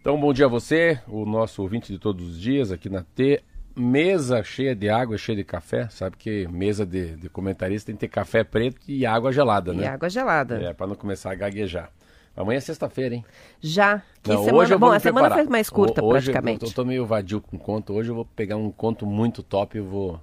[0.00, 3.42] Então, bom dia a você, o nosso ouvinte de todos os dias aqui na T.
[3.76, 5.88] Mesa cheia de água, cheia de café.
[5.90, 9.76] Sabe que mesa de, de comentarista tem que ter café preto e água gelada, E
[9.76, 9.86] né?
[9.88, 10.62] água gelada.
[10.62, 11.90] É, para não começar a gaguejar.
[12.34, 13.24] Amanhã é sexta-feira, hein?
[13.60, 14.02] Já.
[14.22, 14.58] Que Não, semana...
[14.58, 16.64] hoje eu Bom, vou me a semana foi mais curta, Ho- hoje praticamente.
[16.64, 17.92] Eu tô, tô meio vadio com conto.
[17.94, 20.20] Hoje eu vou pegar um conto muito top e vou,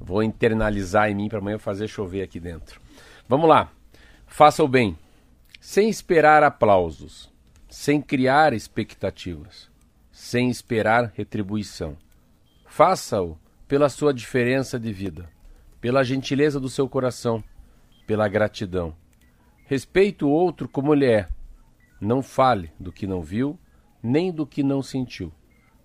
[0.00, 2.80] vou internalizar em mim para amanhã fazer chover aqui dentro.
[3.28, 3.70] Vamos lá.
[4.26, 4.96] Faça o bem,
[5.60, 7.30] sem esperar aplausos,
[7.68, 9.70] sem criar expectativas,
[10.10, 11.96] sem esperar retribuição.
[12.74, 13.36] Faça-o
[13.68, 15.28] pela sua diferença de vida,
[15.78, 17.44] pela gentileza do seu coração,
[18.06, 18.96] pela gratidão.
[19.66, 21.28] Respeite o outro como ele é.
[22.00, 23.58] Não fale do que não viu,
[24.02, 25.30] nem do que não sentiu,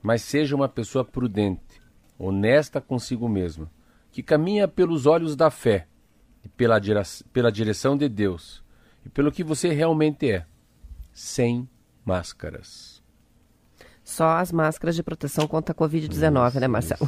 [0.01, 1.81] mas seja uma pessoa prudente,
[2.17, 3.69] honesta consigo mesma,
[4.09, 5.89] que caminha pelos olhos da fé
[6.41, 7.01] e pela, dire-
[7.33, 8.63] pela direção de Deus
[9.05, 10.45] e pelo que você realmente é,
[11.11, 11.67] sem
[12.05, 12.96] máscaras.
[14.07, 17.01] Só as máscaras de proteção contra a Covid-19, né, Marcelo?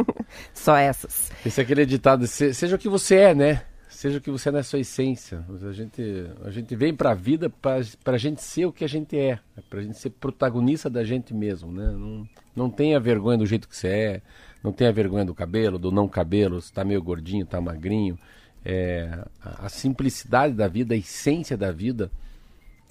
[0.54, 1.30] Só essas.
[1.44, 3.62] Esse é aquele ditado, se- seja o que você é, né?
[3.90, 5.44] Seja o que você é na sua essência.
[5.68, 6.02] A gente,
[6.42, 9.38] a gente vem para a vida para a gente ser o que a gente é,
[9.68, 11.90] para a gente ser protagonista da gente mesmo, né?
[11.90, 14.22] Não, não tenha vergonha do jeito que você é,
[14.64, 18.18] não tenha vergonha do cabelo, do não cabelo, se está meio gordinho, está magrinho.
[18.64, 22.10] É, a, a simplicidade da vida, a essência da vida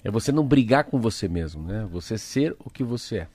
[0.04, 1.84] é você não brigar com você mesmo, né?
[1.90, 3.28] Você ser o que você é.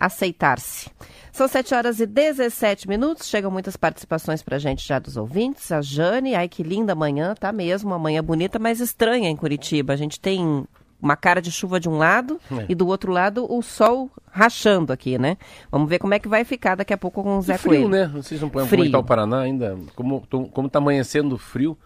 [0.00, 0.90] Aceitar-se.
[1.32, 3.28] São 7 horas e 17 minutos.
[3.28, 5.70] Chegam muitas participações pra gente já dos ouvintes.
[5.70, 7.90] A Jane, ai que linda manhã, tá mesmo.
[7.90, 9.92] Uma manhã bonita, mas estranha em Curitiba.
[9.92, 10.64] A gente tem
[11.00, 12.66] uma cara de chuva de um lado É.
[12.68, 15.36] e do outro lado o sol rachando aqui, né?
[15.70, 17.72] Vamos ver como é que vai ficar daqui a pouco com o Zé E frio,
[17.72, 17.88] Coelho.
[17.88, 18.06] né?
[18.12, 19.78] Vocês não podem comentar o Paraná ainda.
[19.94, 21.78] Como tá amanhecendo frio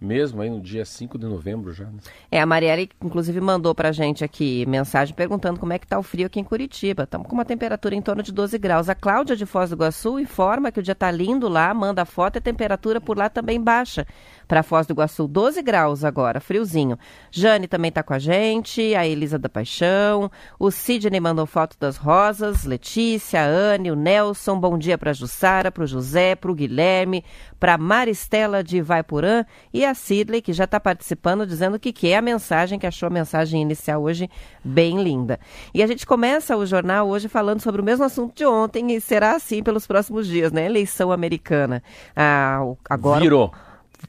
[0.00, 1.84] mesmo aí no dia 5 de novembro já.
[1.84, 1.98] né?
[2.30, 6.02] É, a Marielle, inclusive, mandou pra gente aqui mensagem perguntando como é que tá o
[6.02, 7.02] frio aqui em Curitiba.
[7.02, 8.88] Estamos com uma temperatura em torno de 12 graus.
[8.88, 12.36] A Cláudia de Foz do Iguaçu informa que o dia tá lindo lá, manda foto
[12.36, 14.06] e a temperatura por lá também baixa.
[14.50, 16.98] Para Foz do Iguaçu, 12 graus agora, friozinho.
[17.30, 20.28] Jane também tá com a gente, a Elisa da Paixão,
[20.58, 25.70] o Sidney mandou foto das rosas, Letícia, a Anne, o Nelson, bom dia para Jussara,
[25.70, 27.24] para o José, para o Guilherme,
[27.60, 32.20] para Maristela de Vaipurã e a Sidley, que já está participando, dizendo que quer a
[32.20, 34.28] mensagem, que achou a mensagem inicial hoje
[34.64, 35.38] bem linda.
[35.72, 39.00] E a gente começa o jornal hoje falando sobre o mesmo assunto de ontem e
[39.00, 40.66] será assim pelos próximos dias, né?
[40.66, 41.80] Eleição americana.
[42.16, 42.58] Ah,
[42.88, 43.54] agora Virou.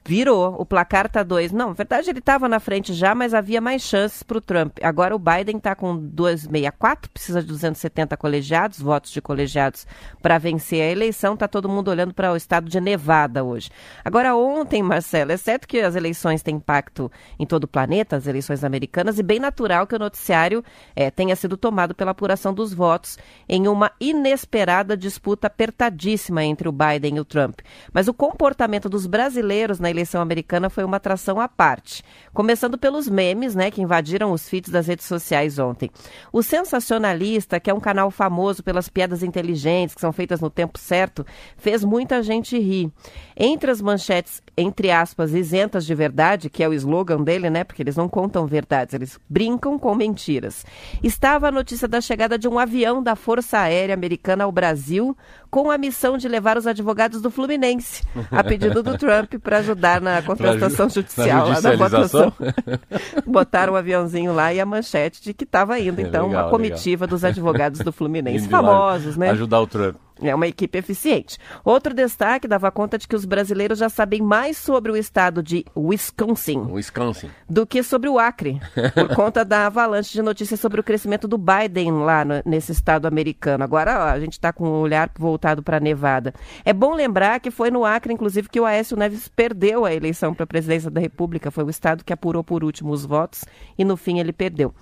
[0.05, 0.55] Virou.
[0.59, 1.51] O placar tá dois.
[1.51, 4.77] Não, na verdade ele estava na frente já, mas havia mais chances para o Trump.
[4.81, 9.85] Agora o Biden está com 264, precisa de 270 colegiados, votos de colegiados
[10.21, 11.35] para vencer a eleição.
[11.35, 13.69] Tá todo mundo olhando para o estado de Nevada hoje.
[14.03, 18.27] Agora ontem, Marcelo, é certo que as eleições têm impacto em todo o planeta, as
[18.27, 20.63] eleições americanas, e bem natural que o noticiário
[20.95, 23.17] eh, tenha sido tomado pela apuração dos votos
[23.47, 27.59] em uma inesperada disputa apertadíssima entre o Biden e o Trump.
[27.93, 32.03] Mas o comportamento dos brasileiros na eleição americana foi uma atração à parte.
[32.33, 35.89] Começando pelos memes, né, que invadiram os feeds das redes sociais ontem.
[36.31, 40.77] O Sensacionalista, que é um canal famoso pelas piadas inteligentes que são feitas no tempo
[40.77, 41.25] certo,
[41.57, 42.91] fez muita gente rir.
[43.35, 47.81] Entre as manchetes, entre aspas, isentas de verdade, que é o slogan dele, né, porque
[47.81, 50.65] eles não contam verdades, eles brincam com mentiras.
[51.03, 55.17] Estava a notícia da chegada de um avião da Força Aérea Americana ao Brasil
[55.51, 58.01] com a missão de levar os advogados do Fluminense,
[58.31, 62.33] a pedido do Trump, para ajudar na contestação judicial, na lá votação.
[63.27, 66.47] Botaram o um aviãozinho lá e a manchete de que estava indo, é, então, legal,
[66.47, 67.17] a comitiva legal.
[67.17, 69.29] dos advogados do Fluminense, famosos, né?
[69.31, 69.97] Ajudar o Trump.
[70.21, 71.37] É uma equipe eficiente.
[71.63, 75.65] Outro destaque dava conta de que os brasileiros já sabem mais sobre o estado de
[75.75, 77.29] Wisconsin, Wisconsin.
[77.49, 78.59] do que sobre o Acre,
[78.93, 83.07] por conta da avalanche de notícias sobre o crescimento do Biden lá no, nesse estado
[83.07, 83.63] americano.
[83.63, 86.33] Agora ó, a gente está com o olhar voltado para Nevada.
[86.63, 90.33] É bom lembrar que foi no Acre, inclusive, que o Aécio Neves perdeu a eleição
[90.33, 91.51] para a presidência da República.
[91.51, 93.43] Foi o estado que apurou por último os votos
[93.77, 94.73] e no fim ele perdeu.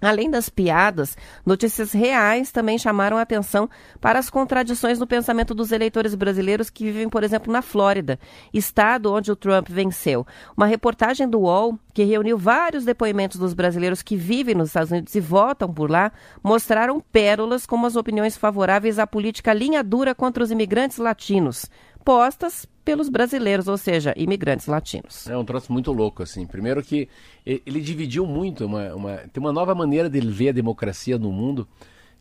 [0.00, 3.68] Além das piadas, notícias reais também chamaram a atenção
[4.00, 8.18] para as contradições no pensamento dos eleitores brasileiros que vivem, por exemplo, na Flórida,
[8.54, 10.26] estado onde o Trump venceu.
[10.56, 15.14] Uma reportagem do UOL, que reuniu vários depoimentos dos brasileiros que vivem nos Estados Unidos
[15.14, 16.12] e votam por lá,
[16.42, 21.66] mostraram pérolas como as opiniões favoráveis à política linha dura contra os imigrantes latinos,
[22.08, 25.28] postas pelos brasileiros, ou seja, imigrantes latinos.
[25.28, 26.46] É um troço muito louco, assim.
[26.46, 27.06] Primeiro que
[27.44, 31.68] ele dividiu muito, uma, uma, tem uma nova maneira dele ver a democracia no mundo.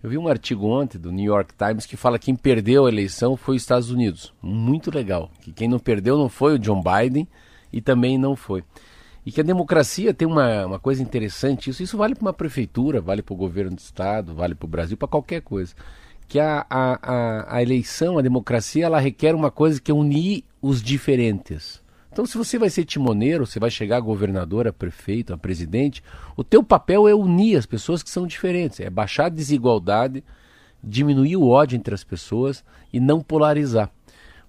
[0.03, 2.89] Eu vi um artigo ontem do New York Times que fala que quem perdeu a
[2.89, 4.33] eleição foi os Estados Unidos.
[4.41, 5.31] Muito legal.
[5.39, 7.25] Que quem não perdeu não foi o John Biden
[7.71, 8.65] e também não foi.
[9.25, 12.99] E que a democracia tem uma, uma coisa interessante, isso, isso vale para uma prefeitura,
[12.99, 15.73] vale para o governo do estado, vale para o Brasil, para qualquer coisa
[16.27, 20.81] que a, a, a, eleição, a democracia, ela requer uma coisa que é unir os
[20.81, 21.81] diferentes.
[22.11, 26.03] Então, se você vai ser timoneiro, você vai chegar a governador, a prefeito, a presidente,
[26.35, 30.23] o teu papel é unir as pessoas que são diferentes, é baixar a desigualdade,
[30.83, 33.91] diminuir o ódio entre as pessoas e não polarizar.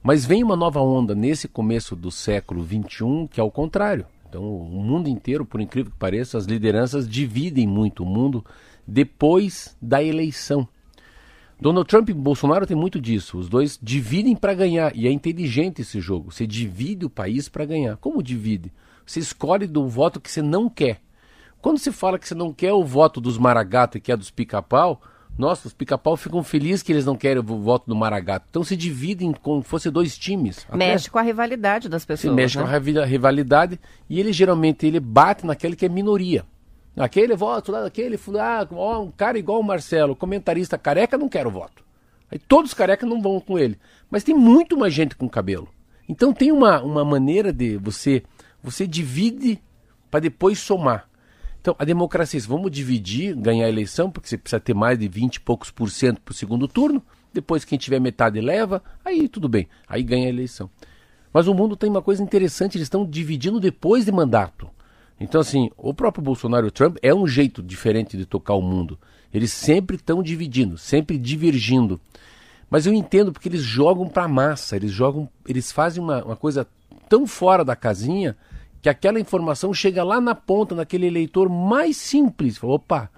[0.03, 4.07] Mas vem uma nova onda nesse começo do século XXI que é o contrário.
[4.29, 8.45] Então, o mundo inteiro, por incrível que pareça, as lideranças dividem muito o mundo
[8.87, 10.69] depois da eleição.
[11.61, 13.37] Donald Trump e Bolsonaro tem muito disso.
[13.37, 14.95] Os dois dividem para ganhar.
[14.95, 16.31] E é inteligente esse jogo.
[16.31, 17.97] Você divide o país para ganhar.
[17.97, 18.73] Como divide?
[19.05, 21.01] Você escolhe do voto que você não quer.
[21.61, 25.03] Quando você fala que você não quer o voto dos Maragata e quer dos pica-pau,
[25.37, 28.47] nossa, os pica-pau ficam felizes que eles não querem o voto do Maragato.
[28.51, 30.67] Então se dividem como se fossem dois times.
[30.73, 32.33] Mexe com a rivalidade das pessoas.
[32.33, 32.65] Se mexe né?
[32.65, 36.45] com a rivalidade e ele geralmente ele bate naquele que é minoria.
[36.97, 38.67] Aquele voto lá, aquele, ah,
[39.01, 41.85] um cara igual o Marcelo, comentarista careca, não quero voto.
[42.31, 43.79] Aí todos os carecas não vão com ele.
[44.11, 45.69] Mas tem muito mais gente com cabelo.
[46.09, 48.23] Então tem uma, uma maneira de você,
[48.63, 49.63] você divide
[50.11, 51.09] para depois somar.
[51.61, 55.37] Então a democracia, vamos dividir, ganhar a eleição, porque você precisa ter mais de 20
[55.37, 57.03] e poucos por cento para o segundo turno.
[57.33, 60.71] Depois quem tiver metade leva, aí tudo bem, aí ganha a eleição.
[61.33, 64.71] Mas o mundo tem uma coisa interessante, eles estão dividindo depois de mandato.
[65.21, 68.63] Então, assim, o próprio Bolsonaro e o Trump é um jeito diferente de tocar o
[68.63, 68.99] mundo.
[69.33, 72.01] Eles sempre estão dividindo, sempre divergindo.
[72.71, 76.37] Mas eu entendo porque eles jogam para a massa, eles jogam, eles fazem uma, uma
[76.37, 76.67] coisa
[77.09, 78.37] tão fora da casinha
[78.81, 82.59] que aquela informação chega lá na ponta, naquele eleitor mais simples.
[82.59, 83.11] Fala, opa,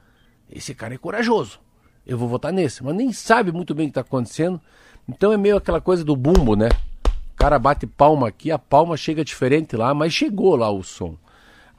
[0.51, 1.61] esse cara é corajoso,
[2.07, 2.83] eu vou votar nesse.
[2.83, 4.61] Mas nem sabe muito bem o que está acontecendo.
[5.09, 6.69] Então é meio aquela coisa do bumbo, né?
[7.35, 11.17] O cara bate palma aqui, a palma chega diferente lá, mas chegou lá o som.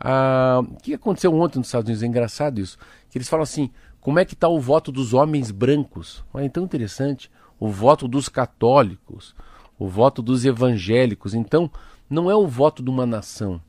[0.03, 2.01] Ah, o que aconteceu ontem nos Estados Unidos?
[2.03, 2.77] É engraçado isso.
[3.09, 3.69] Que eles falam assim:
[3.99, 6.23] como é que está o voto dos homens brancos?
[6.33, 7.29] Olha, é tão interessante.
[7.59, 9.35] O voto dos católicos,
[9.77, 11.35] o voto dos evangélicos.
[11.35, 11.69] Então,
[12.09, 13.61] não é o voto de uma nação,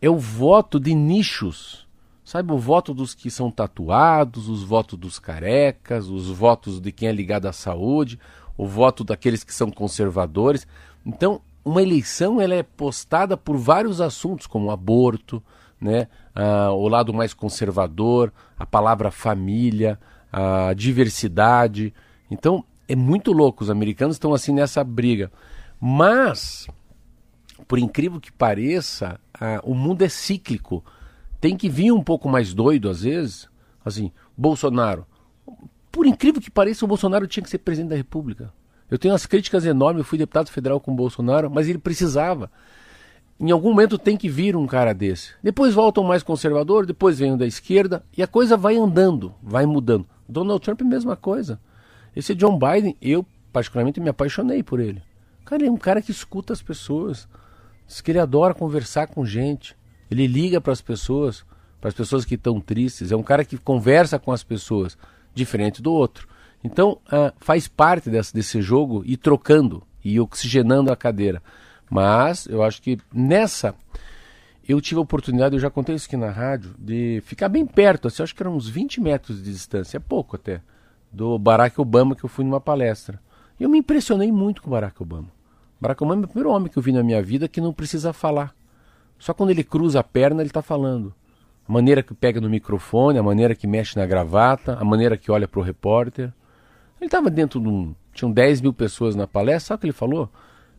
[0.00, 1.84] é o voto de nichos.
[2.24, 7.08] Sabe, o voto dos que são tatuados, os votos dos carecas, os votos de quem
[7.08, 8.18] é ligado à saúde,
[8.58, 10.66] o voto daqueles que são conservadores.
[11.04, 15.40] Então, uma eleição ela é postada por vários assuntos, como aborto,
[15.80, 16.08] né?
[16.34, 19.98] Ah, o lado mais conservador, a palavra família,
[20.32, 21.92] a diversidade.
[22.30, 25.30] Então é muito louco, os americanos estão assim nessa briga.
[25.80, 26.66] Mas,
[27.68, 29.20] por incrível que pareça,
[29.62, 30.84] o mundo é cíclico.
[31.40, 33.48] Tem que vir um pouco mais doido às vezes.
[33.84, 35.06] Assim, Bolsonaro.
[35.92, 38.52] Por incrível que pareça, o Bolsonaro tinha que ser presidente da República.
[38.90, 42.50] Eu tenho as críticas enormes, eu fui deputado federal com o Bolsonaro, mas ele precisava.
[43.38, 45.32] Em algum momento tem que vir um cara desse.
[45.42, 49.66] Depois voltam mais conservador, depois vem o da esquerda, e a coisa vai andando, vai
[49.66, 50.06] mudando.
[50.26, 51.60] Donald Trump, mesma coisa.
[52.14, 55.02] Esse John Biden, eu particularmente me apaixonei por ele.
[55.44, 57.28] Cara, ele é um cara que escuta as pessoas.
[57.86, 59.76] Diz que ele adora conversar com gente.
[60.10, 61.44] Ele liga para as pessoas,
[61.80, 63.12] para as pessoas que estão tristes.
[63.12, 64.96] É um cara que conversa com as pessoas,
[65.34, 66.26] diferente do outro.
[66.64, 71.42] Então, uh, faz parte desse, desse jogo ir trocando e oxigenando a cadeira.
[71.90, 73.74] Mas eu acho que nessa
[74.68, 78.08] eu tive a oportunidade, eu já contei isso aqui na rádio, de ficar bem perto,
[78.08, 80.60] assim, acho que eram uns 20 metros de distância, é pouco até,
[81.12, 83.20] do Barack Obama que eu fui numa palestra.
[83.60, 85.28] E eu me impressionei muito com o Barack Obama.
[85.80, 88.12] Barack Obama é o primeiro homem que eu vi na minha vida que não precisa
[88.12, 88.54] falar.
[89.18, 91.14] Só quando ele cruza a perna ele está falando.
[91.68, 95.30] A maneira que pega no microfone, a maneira que mexe na gravata, a maneira que
[95.30, 96.32] olha para o repórter.
[97.00, 97.94] Ele estava dentro de um.
[98.12, 100.30] Tinham 10 mil pessoas na palestra, sabe o que ele falou?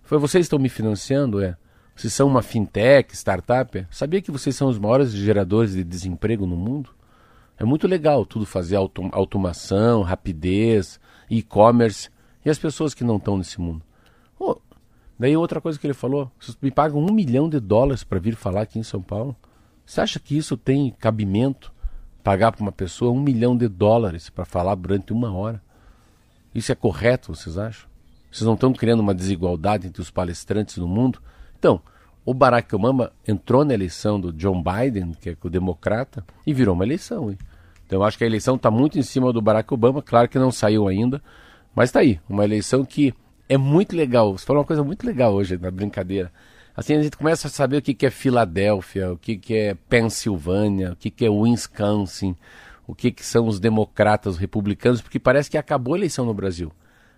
[0.08, 1.44] Foi: vocês estão me financiando?
[1.44, 1.58] É.
[1.94, 3.78] Vocês são uma fintech, startup?
[3.78, 3.88] É?
[3.92, 6.92] Sabia que vocês são os maiores geradores de desemprego no mundo?
[7.58, 10.98] É muito legal tudo fazer autom automação, rapidez,
[11.30, 12.10] e-commerce.
[12.46, 13.84] E as pessoas que não estão nesse mundo?
[14.40, 14.56] Oh,
[15.20, 18.38] daí outra coisa que ele falou: vocês me pagam um milhão de dólares para vir
[18.38, 19.36] falar aqui em São Paulo.
[19.86, 21.74] Você acha que isso tem cabimento?
[22.24, 25.62] Pagar para uma pessoa um milhão de dólares para falar durante uma hora?
[26.56, 27.97] Isso é correto, vocês acham?
[28.38, 31.20] Vocês não estão criando uma desigualdade entre os palestrantes no mundo?
[31.58, 31.82] Então,
[32.24, 36.76] o Barack Obama entrou na eleição do John Biden, que é o democrata, e virou
[36.76, 37.32] uma eleição.
[37.32, 37.38] Hein?
[37.84, 40.04] Então, eu acho que a eleição está muito em cima do Barack Obama.
[40.04, 41.20] Claro que não saiu ainda,
[41.74, 42.20] mas está aí.
[42.30, 43.12] Uma eleição que
[43.50, 44.38] é muito legal.
[44.38, 46.32] Você falou uma coisa muito legal hoje na brincadeira.
[46.76, 49.74] Assim, a gente começa a saber o que, que é Filadélfia, o que, que é
[49.90, 52.36] Pensilvânia, o que, que é Wisconsin,
[52.86, 56.36] o que, que são os democratas, os republicanos, porque parece que acabou a eleição no
[56.36, 56.72] Brasil.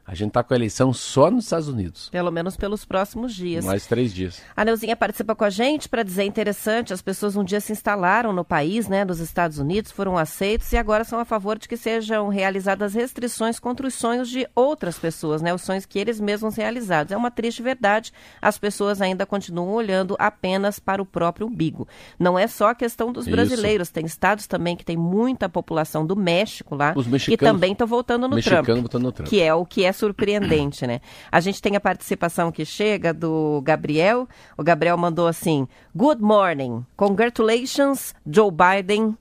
[0.10, 2.10] A gente está com a eleição só nos Estados Unidos.
[2.10, 3.64] Pelo menos pelos próximos dias.
[3.64, 4.42] Mais três dias.
[4.58, 8.34] A Neuzinha participa com a gente para dizer interessante, as pessoas um dia se instalaram
[8.34, 11.78] no país, né, nos Estados Unidos, foram aceitos e agora são a favor de que
[11.78, 16.56] sejam realizadas restrições contra os sonhos de outras pessoas, né, os sonhos que eles mesmos
[16.56, 17.12] realizados.
[17.12, 18.12] É uma triste verdade,
[18.42, 21.88] as pessoas ainda continuam olhando apenas para o próprio umbigo.
[22.18, 23.94] Não é só a questão dos brasileiros, Isso.
[23.94, 28.28] tem estados também que tem muita população do México lá, os que também estão voltando
[28.28, 31.02] no Trump, no Trump, que é o que é surpreendente, né?
[31.32, 34.28] A gente tem a participação que chega do Gabriel.
[34.58, 39.18] O Gabriel mandou assim: Good morning, congratulations, Joe Biden.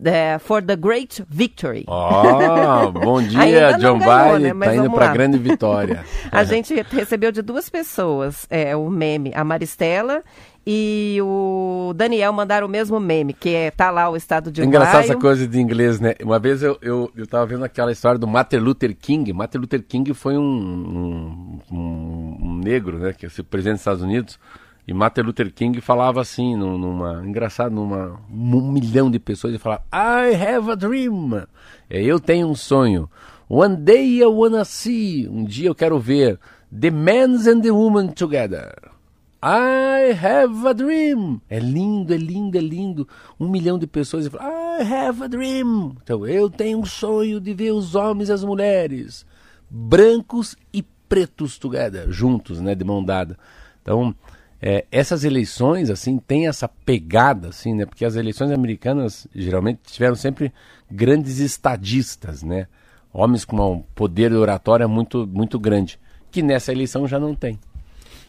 [0.00, 1.84] Uh, for the great victory.
[1.88, 4.54] Oh, bom dia, John Biden.
[4.54, 4.66] Né?
[4.66, 6.04] Tá indo para grande vitória.
[6.30, 10.22] a gente recebeu de duas pessoas é, o meme, a Maristela
[10.70, 14.96] e o Daniel mandaram o mesmo meme, que é tá lá o estado de Engraçado
[14.96, 15.12] Ohio.
[15.12, 16.14] essa coisa de inglês, né?
[16.22, 19.32] Uma vez eu, eu, eu tava vendo aquela história do Martin Luther King.
[19.32, 23.14] Martin Luther King foi um, um, um, negro, né?
[23.14, 24.38] Que é o presidente dos Estados Unidos.
[24.86, 27.24] E Martin Luther King falava assim, numa.
[27.26, 28.20] Engraçado, numa.
[28.30, 31.46] Um milhão de pessoas, ele falava: I have a dream.
[31.88, 33.08] É, eu tenho um sonho.
[33.48, 35.26] One day I wanna see.
[35.30, 36.38] Um dia eu quero ver.
[36.78, 38.97] The men and the women together.
[39.42, 41.40] I have a dream.
[41.48, 43.08] É lindo, é lindo, é lindo.
[43.38, 45.96] Um milhão de pessoas falam, I have a dream.
[46.02, 49.24] Então, eu tenho um sonho de ver os homens e as mulheres,
[49.70, 53.38] brancos e pretos together, juntos, né, de mão dada.
[53.80, 54.14] Então,
[54.60, 60.16] é, essas eleições, assim, têm essa pegada, assim, né, porque as eleições americanas geralmente tiveram
[60.16, 60.52] sempre
[60.90, 62.66] grandes estadistas, né,
[63.12, 65.98] homens com um poder de oratória muito, muito grande,
[66.30, 67.58] que nessa eleição já não tem.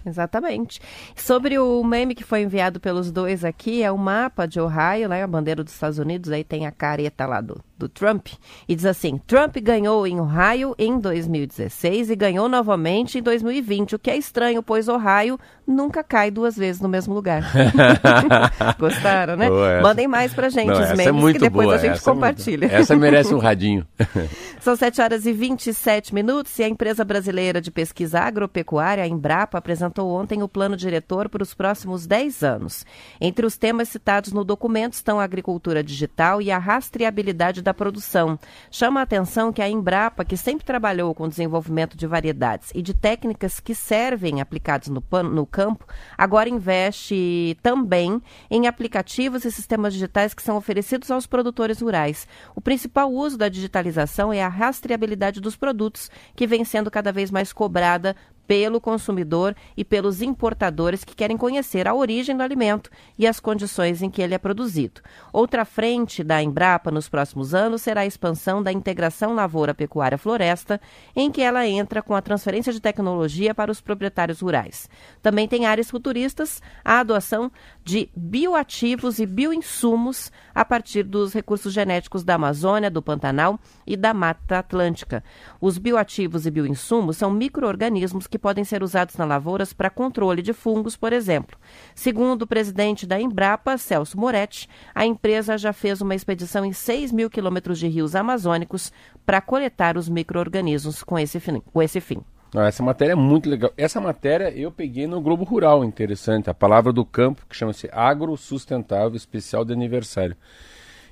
[0.09, 0.81] Exatamente.
[1.15, 5.23] Sobre o meme que foi enviado pelos dois aqui, é o mapa de Ohio, né,
[5.23, 8.27] a bandeira dos Estados Unidos, aí tem a careta lá do, do Trump,
[8.67, 14.00] e diz assim: Trump ganhou em Ohio em 2016 e ganhou novamente em 2020, o
[14.00, 17.43] que é estranho, pois Ohio nunca cai duas vezes no mesmo lugar.
[18.77, 19.50] Gostaram, né?
[19.50, 21.93] Boa, Mandem mais pra gente Não, os é memes é que depois boa, a gente
[21.93, 22.65] essa compartilha.
[22.65, 23.88] É essa merece um radinho.
[24.59, 29.57] São 7 horas e 27 minutos e a empresa brasileira de pesquisa agropecuária, a Embrapa,
[29.57, 32.86] apresentou ontem o plano diretor para os próximos 10 anos.
[33.21, 38.39] Entre os temas citados no documento estão a agricultura digital e a rastreabilidade da produção.
[38.71, 42.81] Chama a atenção que a Embrapa, que sempre trabalhou com o desenvolvimento de variedades e
[42.81, 45.85] de técnicas que servem aplicados no, no campo,
[46.17, 52.27] agora investe também em aplicativos e sistemas digitais que são oferecidos aos produtores rurais.
[52.55, 57.31] O principal uso da digitalização é a rastreabilidade dos produtos, que vem sendo cada vez
[57.31, 58.15] mais cobrada
[58.49, 64.01] pelo consumidor e pelos importadores que querem conhecer a origem do alimento e as condições
[64.01, 65.01] em que ele é produzido.
[65.31, 70.81] Outra frente da Embrapa nos próximos anos será a expansão da integração lavoura-pecuária-floresta,
[71.15, 74.89] em que ela entra com a transferência de tecnologia para os proprietários rurais.
[75.21, 77.51] Também tem áreas futuristas, a adoção
[77.83, 84.11] de bioativos e bioinsumos a partir dos recursos genéticos da Amazônia, do Pantanal e da
[84.11, 85.23] Mata Atlântica.
[85.61, 90.53] Os bioativos e bioinsumos são micro-organismos que podem ser usados nas lavouras para controle de
[90.53, 91.58] fungos, por exemplo.
[91.93, 97.12] Segundo o presidente da Embrapa, Celso Moretti, a empresa já fez uma expedição em 6
[97.12, 98.91] mil quilômetros de rios amazônicos
[99.25, 101.62] para coletar os micro-organismos com esse fim.
[101.72, 102.24] Com esse fim.
[102.55, 103.72] Essa matéria é muito legal.
[103.77, 106.50] Essa matéria eu peguei no Globo Rural, interessante.
[106.50, 110.36] A palavra do campo, que chama-se Agro Sustentável Especial de Aniversário.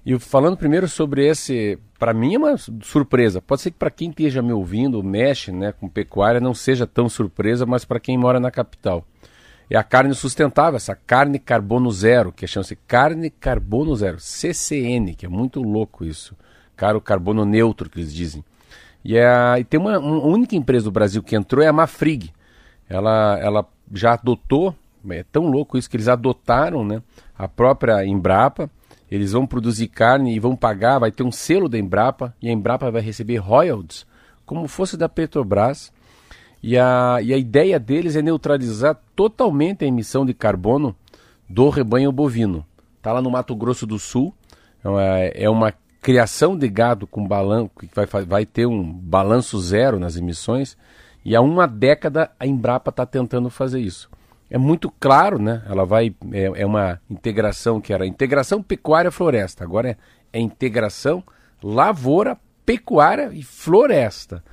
[0.08, 3.42] E falando primeiro sobre esse, para mim é uma surpresa.
[3.42, 7.10] Pode ser que para quem esteja me ouvindo, mexe né, com pecuária, não seja tão
[7.10, 9.06] surpresa, mas para quem mora na capital.
[9.70, 15.26] É a carne sustentável, essa carne carbono zero, que chama-se carne carbono zero, CCN, que
[15.26, 16.38] é muito louco isso.
[16.74, 18.46] Caro carbono neutro, que eles dizem.
[19.04, 22.32] E, é, e tem uma, uma única empresa do Brasil que entrou, é a Mafrig.
[22.88, 24.74] Ela, ela já adotou,
[25.10, 27.04] é tão louco isso que eles adotaram né,
[27.38, 28.72] a própria Embrapa,
[29.10, 32.52] eles vão produzir carne e vão pagar, vai ter um selo da Embrapa, e a
[32.52, 34.06] Embrapa vai receber royalties,
[34.46, 35.92] como fosse da Petrobras.
[36.62, 40.96] E a, e a ideia deles é neutralizar totalmente a emissão de carbono
[41.48, 42.66] do rebanho bovino.
[42.98, 44.34] Está lá no Mato Grosso do Sul,
[44.84, 50.00] é, é uma criação de gado com balanço, que vai, vai ter um balanço zero
[50.00, 50.76] nas emissões,
[51.24, 54.10] e há uma década a Embrapa está tentando fazer isso
[54.50, 55.64] é muito claro, né?
[55.68, 59.98] Ela vai é, é uma integração que era integração pecuária floresta, agora é,
[60.34, 61.24] é integração
[61.62, 64.44] lavoura, pecuária e floresta.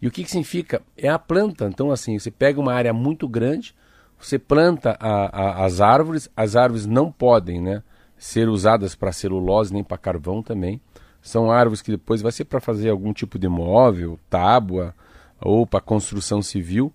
[0.00, 0.82] E o que, que significa?
[0.96, 1.66] É a planta.
[1.66, 3.74] Então, assim, você pega uma área muito grande,
[4.18, 7.82] você planta a, a, as árvores, as árvores não podem, né?
[8.16, 10.80] Ser usadas para celulose nem para carvão também.
[11.20, 14.94] São árvores que depois vai ser para fazer algum tipo de móvel, tábua
[15.40, 16.92] ou para construção civil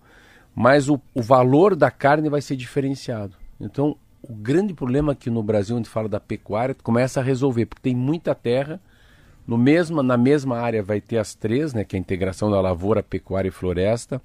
[0.59, 3.33] mas o, o valor da carne vai ser diferenciado.
[3.61, 7.81] Então, o grande problema aqui no Brasil, onde fala da pecuária, começa a resolver, porque
[7.81, 8.77] tem muita terra,
[9.47, 12.59] no mesmo, na mesma área vai ter as três, né, que é a integração da
[12.59, 14.21] lavoura, pecuária e floresta,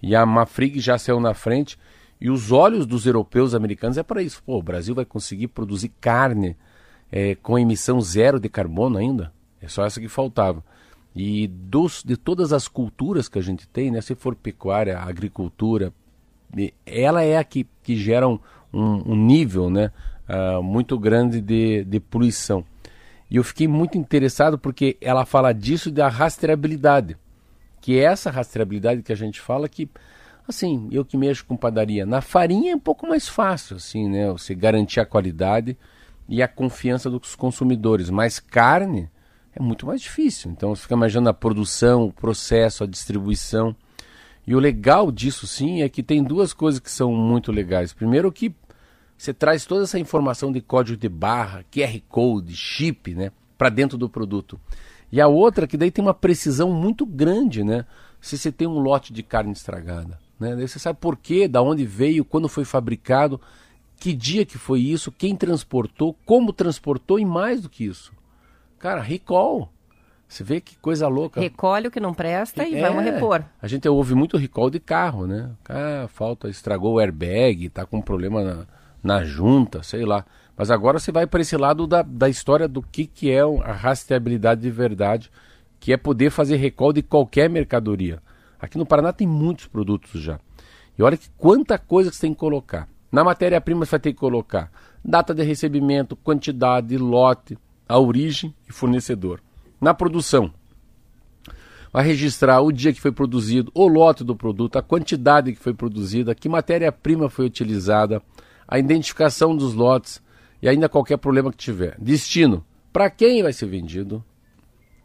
[0.00, 1.76] e a Mafrig já saiu na frente,
[2.20, 4.40] e os olhos dos europeus americanos é para isso.
[4.46, 6.56] Pô, o Brasil vai conseguir produzir carne
[7.10, 9.32] é, com emissão zero de carbono ainda?
[9.60, 10.62] É só essa que faltava.
[11.14, 15.92] E dos, de todas as culturas que a gente tem, né, se for pecuária, agricultura,
[16.86, 18.38] ela é a que, que gera um,
[18.72, 19.90] um, nível né,
[20.28, 22.64] uh, muito grande de, de poluição.
[23.30, 27.16] E eu fiquei muito interessado porque ela fala disso da rastreabilidade,
[27.80, 29.88] que é essa rastreabilidade que a gente fala que,
[30.46, 34.30] assim, eu que mexo com padaria, na farinha é um pouco mais fácil, assim, né,
[34.30, 35.76] você garantir a qualidade
[36.28, 39.10] e a confiança dos consumidores, mas carne
[39.54, 40.50] é muito mais difícil.
[40.50, 43.74] Então você fica imaginando a produção, o processo, a distribuição.
[44.46, 47.92] E o legal disso sim é que tem duas coisas que são muito legais.
[47.92, 48.54] Primeiro que
[49.16, 53.96] você traz toda essa informação de código de barra, QR Code, chip, né, para dentro
[53.96, 54.60] do produto.
[55.12, 57.84] E a outra que daí tem uma precisão muito grande, né?
[58.20, 60.56] Se você tem um lote de carne estragada, né?
[60.56, 63.40] Daí você sabe por quê, da onde veio, quando foi fabricado,
[63.96, 68.12] que dia que foi isso, quem transportou, como transportou e mais do que isso.
[68.82, 69.72] Cara, recall.
[70.26, 71.40] Você vê que coisa louca.
[71.40, 73.44] Recolhe o que não presta e é, vamos repor.
[73.60, 75.50] A gente ouve muito recall de carro, né?
[75.68, 78.66] Ah, falta, estragou o airbag, tá com problema na,
[79.00, 80.24] na junta, sei lá.
[80.56, 83.72] Mas agora você vai para esse lado da, da história do que, que é a
[83.72, 85.30] rastreabilidade de verdade,
[85.78, 88.20] que é poder fazer recall de qualquer mercadoria.
[88.58, 90.40] Aqui no Paraná tem muitos produtos já.
[90.98, 92.88] E olha que quanta coisa que você tem que colocar.
[93.12, 94.72] Na matéria-prima você vai ter que colocar
[95.04, 97.56] data de recebimento, quantidade, lote,
[97.92, 99.42] a origem e fornecedor.
[99.78, 100.50] Na produção,
[101.92, 105.74] vai registrar o dia que foi produzido, o lote do produto, a quantidade que foi
[105.74, 108.22] produzida, que matéria-prima foi utilizada,
[108.66, 110.22] a identificação dos lotes
[110.62, 111.94] e ainda qualquer problema que tiver.
[112.00, 114.24] Destino: para quem vai ser vendido?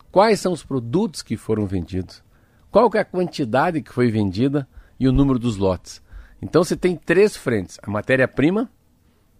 [0.09, 2.23] Quais são os produtos que foram vendidos?
[2.71, 4.65] Qual é a quantidade que foi vendida
[4.97, 6.01] e o número dos lotes?
[6.41, 8.71] Então você tem três frentes: a matéria-prima,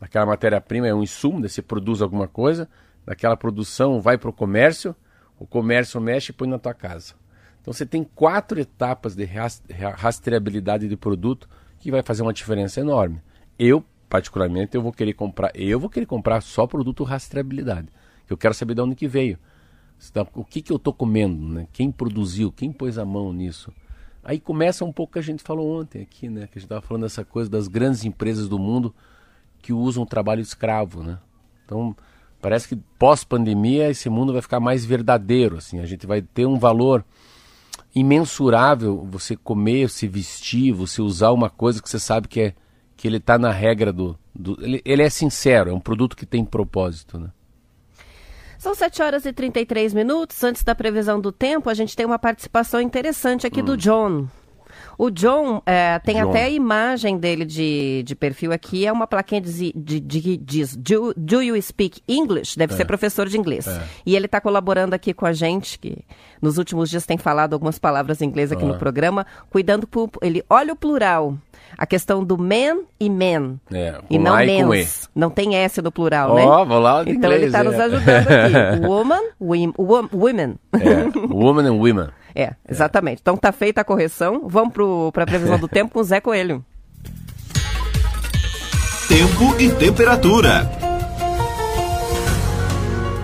[0.02, 2.68] aquela matéria-prima é um insumo, você produz alguma coisa,
[3.08, 4.94] daquela produção vai para o comércio,
[5.40, 7.14] o comércio mexe e põe na tua casa.
[7.62, 9.24] Então você tem quatro etapas de
[9.96, 11.48] rastreabilidade de produto
[11.80, 13.22] que vai fazer uma diferença enorme.
[13.58, 17.88] Eu, particularmente, eu vou querer comprar, eu vou querer comprar só produto rastreabilidade.
[18.30, 19.40] Eu quero saber de onde que veio.
[20.36, 21.68] O que, que eu estou comendo, né?
[21.72, 23.72] Quem produziu, quem pôs a mão nisso.
[24.22, 26.42] Aí começa um pouco que a gente falou ontem aqui, né?
[26.48, 28.94] Que a gente estava falando dessa coisa das grandes empresas do mundo
[29.60, 31.20] que usam o trabalho escravo, né?
[31.66, 31.96] Então,
[32.42, 36.60] Parece que pós-pandemia esse mundo vai ficar mais verdadeiro, assim, a gente vai ter um
[36.60, 37.04] valor
[37.96, 42.54] imensurável você comer, se vestir, você usar uma coisa que você sabe que é
[42.96, 46.26] que ele está na regra do, do ele, ele, é sincero, é um produto que
[46.26, 47.30] tem propósito, né?
[48.58, 50.44] São 7 horas e 33 minutos.
[50.44, 53.66] Antes da previsão do tempo, a gente tem uma participação interessante aqui hum.
[53.66, 54.28] do John.
[54.98, 56.30] O John, é, tem John.
[56.30, 60.76] até a imagem dele de, de perfil aqui, é uma plaquinha de, de, de- diz
[60.76, 62.58] do, do you speak English?
[62.58, 63.68] Deve ser professor de inglês.
[64.06, 65.98] E ele está colaborando aqui com a gente, que
[66.42, 70.10] nos últimos dias tem falado algumas palavras em inglês aqui no programa, cuidando por...
[70.22, 71.38] Ele olha o plural,
[71.78, 73.60] a questão do man e men.
[73.72, 75.10] É, com e não A e mens.
[75.16, 76.66] Não tem S no plural, Ó, né?
[76.66, 77.82] vou lá Então ele inglês, está nos é.
[77.84, 78.80] ajudando aqui.
[78.86, 80.56] Woman, wim, wom- women.
[80.74, 82.08] É, woman and women.
[82.36, 83.20] É, exatamente.
[83.22, 84.44] Então tá feita a correção.
[84.46, 84.74] Vamos
[85.12, 86.64] para a previsão do tempo com o Zé Coelho.
[89.08, 90.70] Tempo e temperatura.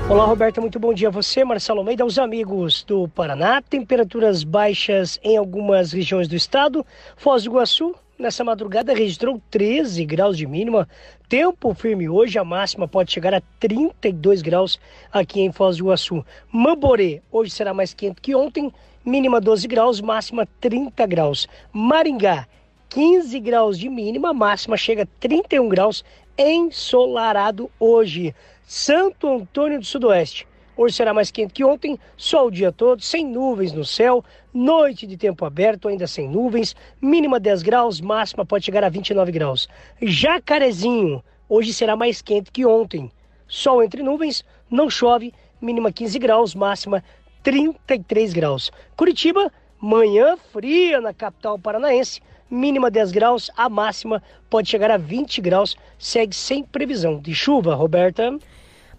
[0.10, 3.62] Olá, Roberta, muito bom dia a você, Marcelo Almeida, aos amigos do Paraná.
[3.62, 6.86] Temperaturas baixas em algumas regiões do estado.
[7.16, 10.88] Foz do Iguaçu, nessa madrugada, registrou 13 graus de mínima.
[11.28, 14.80] Tempo firme hoje, a máxima pode chegar a 32 graus
[15.12, 16.26] aqui em Foz do Iguaçu.
[16.50, 18.74] Mamborê, hoje será mais quente que ontem,
[19.06, 21.48] mínima 12 graus, máxima 30 graus.
[21.72, 22.48] Maringá,
[22.90, 26.04] 15 graus de mínima, máxima chega a 31 graus,
[26.38, 28.34] ensolarado hoje.
[28.66, 30.48] Santo Antônio do Sudoeste.
[30.76, 35.06] Hoje será mais quente que ontem, sol o dia todo, sem nuvens no céu, noite
[35.06, 39.70] de tempo aberto, ainda sem nuvens, mínima 10 graus, máxima pode chegar a 29 graus.
[40.02, 43.12] Jacarezinho, hoje será mais quente que ontem.
[43.48, 45.32] Sol entre nuvens, não chove,
[45.62, 47.04] mínima 15 graus, máxima
[47.44, 48.72] 33 graus.
[48.98, 55.40] Curitiba, manhã fria na capital paranaense, mínima 10 graus, a máxima pode chegar a 20
[55.40, 58.36] graus, segue sem previsão de chuva, Roberta.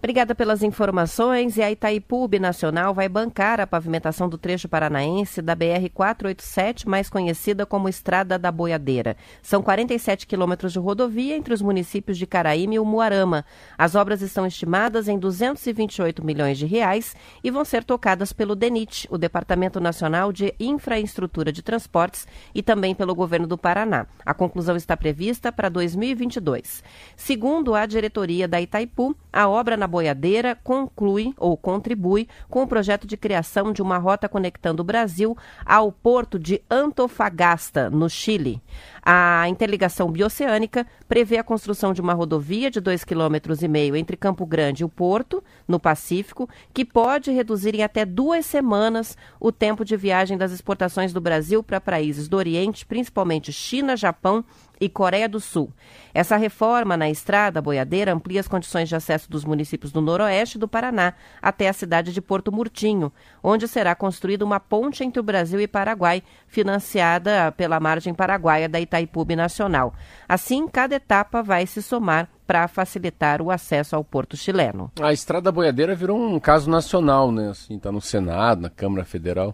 [0.05, 1.57] Obrigada pelas informações.
[1.57, 7.65] E a Itaipu Binacional vai bancar a pavimentação do trecho paranaense da BR-487, mais conhecida
[7.65, 9.17] como Estrada da Boiadeira.
[9.41, 13.43] São 47 quilômetros de rodovia entre os municípios de Caraíma e Umuarama.
[13.75, 19.07] As obras estão estimadas em 228 milhões de reais e vão ser tocadas pelo DENIT,
[19.09, 24.05] o Departamento Nacional de Infraestrutura de Transportes, e também pelo governo do Paraná.
[24.23, 26.83] A conclusão está prevista para 2022.
[27.15, 33.07] Segundo a diretoria da Itaipu, a obra na boiadeira conclui ou contribui com o projeto
[33.07, 38.61] de criação de uma rota conectando o Brasil ao porto de Antofagasta, no Chile.
[39.07, 44.81] A interligação bioceânica prevê a construção de uma rodovia de 2,5 km entre Campo Grande
[44.81, 49.95] e o Porto, no Pacífico, que pode reduzir em até duas semanas o tempo de
[49.95, 54.43] viagem das exportações do Brasil para países do Oriente, principalmente China, Japão
[54.79, 55.71] e Coreia do Sul.
[56.13, 60.67] Essa reforma na estrada boiadeira amplia as condições de acesso dos municípios do noroeste do
[60.67, 63.11] Paraná até a cidade de Porto Murtinho,
[63.43, 68.79] onde será construída uma ponte entre o Brasil e Paraguai, financiada pela margem paraguaia da
[68.99, 69.93] Itaipu Nacional.
[70.27, 74.91] Assim, cada etapa vai se somar para facilitar o acesso ao porto chileno.
[75.01, 77.49] A Estrada Boiadeira virou um caso nacional, né?
[77.49, 79.53] Assim, tá no Senado, na Câmara Federal.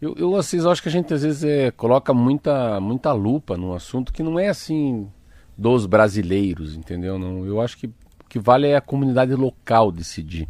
[0.00, 3.74] Eu, eu Assis, acho que a gente às vezes é, coloca muita, muita lupa num
[3.74, 5.10] assunto que não é assim
[5.56, 7.18] dos brasileiros, entendeu?
[7.18, 10.48] Não, eu acho que o que vale é a comunidade local decidir.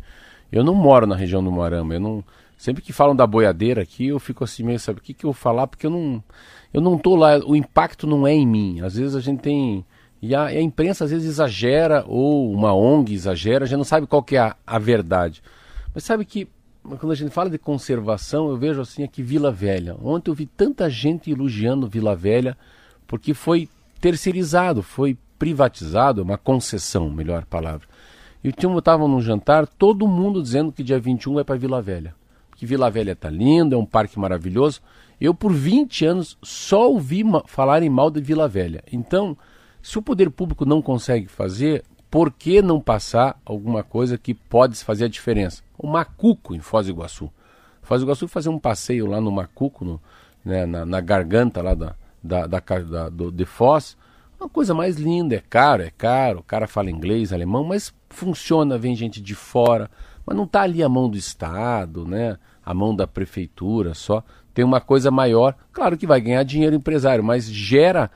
[0.53, 2.24] Eu não moro na região do Moarama, eu não.
[2.57, 5.33] Sempre que falam da boiadeira aqui, eu fico assim meio, sabe, o que, que eu
[5.33, 5.66] vou falar?
[5.66, 6.22] Porque eu não.
[6.72, 8.80] Eu não tô lá, o impacto não é em mim.
[8.80, 9.85] Às vezes a gente tem.
[10.22, 14.06] E a, a imprensa às vezes exagera, ou uma ONG exagera, a gente não sabe
[14.06, 15.42] qual que é a, a verdade.
[15.94, 16.48] Mas sabe que
[16.83, 19.96] quando a gente fala de conservação, eu vejo assim aqui Vila Velha.
[20.02, 22.56] Ontem eu vi tanta gente elogiando Vila Velha
[23.06, 23.68] porque foi
[24.00, 27.87] terceirizado, foi privatizado, uma concessão, melhor palavra.
[28.42, 31.83] E o time estava num jantar, todo mundo dizendo que dia 21 vai para Vila
[31.83, 32.14] Velha.
[32.56, 34.80] Que Vila Velha tá linda, é um parque maravilhoso.
[35.20, 38.83] Eu por 20 anos só ouvi falarem mal de Vila Velha.
[38.90, 39.37] Então,
[39.83, 44.76] se o poder público não consegue fazer, por que não passar alguma coisa que pode
[44.83, 45.62] fazer a diferença?
[45.76, 47.30] O Macuco em Foz do Iguaçu.
[47.83, 50.00] Foz do Iguaçu fazer um passeio lá no Macuco, no,
[50.42, 53.98] né, na, na, garganta lá da, da, da, da do, de Foz.
[54.40, 58.78] Uma coisa mais linda, é caro, é caro, o cara fala inglês, alemão, mas funciona,
[58.78, 59.90] vem gente de fora,
[60.24, 62.38] mas não está ali a mão do Estado, né?
[62.64, 64.22] a mão da prefeitura só.
[64.52, 68.10] Tem uma coisa maior, claro que vai ganhar dinheiro empresário, mas gera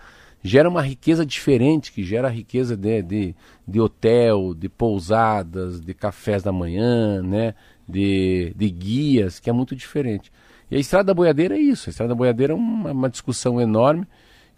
[0.47, 3.35] gera uma riqueza diferente, que gera riqueza de, de,
[3.67, 7.55] de hotel, de pousadas, de cafés da manhã, né?
[7.89, 10.31] de, de guias, que é muito diferente.
[10.71, 11.89] E a Estrada da Boiadeira é isso.
[11.89, 14.07] A Estrada da Boiadeira é uma, uma discussão enorme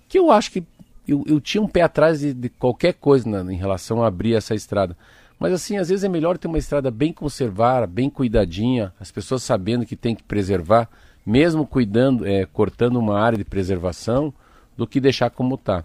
[0.08, 0.64] que eu acho que
[1.06, 4.34] eu, eu tinha um pé atrás de, de qualquer coisa na, em relação a abrir
[4.34, 4.96] essa estrada.
[5.38, 9.42] Mas assim, às vezes é melhor ter uma estrada bem conservada, bem cuidadinha, as pessoas
[9.42, 10.88] sabendo que tem que preservar,
[11.26, 14.32] mesmo cuidando, é, cortando uma área de preservação,
[14.76, 15.84] do que deixar como está.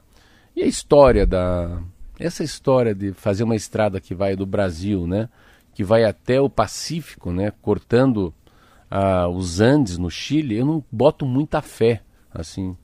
[0.55, 1.81] E a história da.
[2.19, 5.27] Essa história de fazer uma estrada que vai do Brasil, né?
[5.73, 7.51] Que vai até o Pacífico, né?
[7.61, 8.33] Cortando
[8.89, 12.01] ah, os Andes no Chile, eu não boto muita fé,
[12.31, 12.75] assim.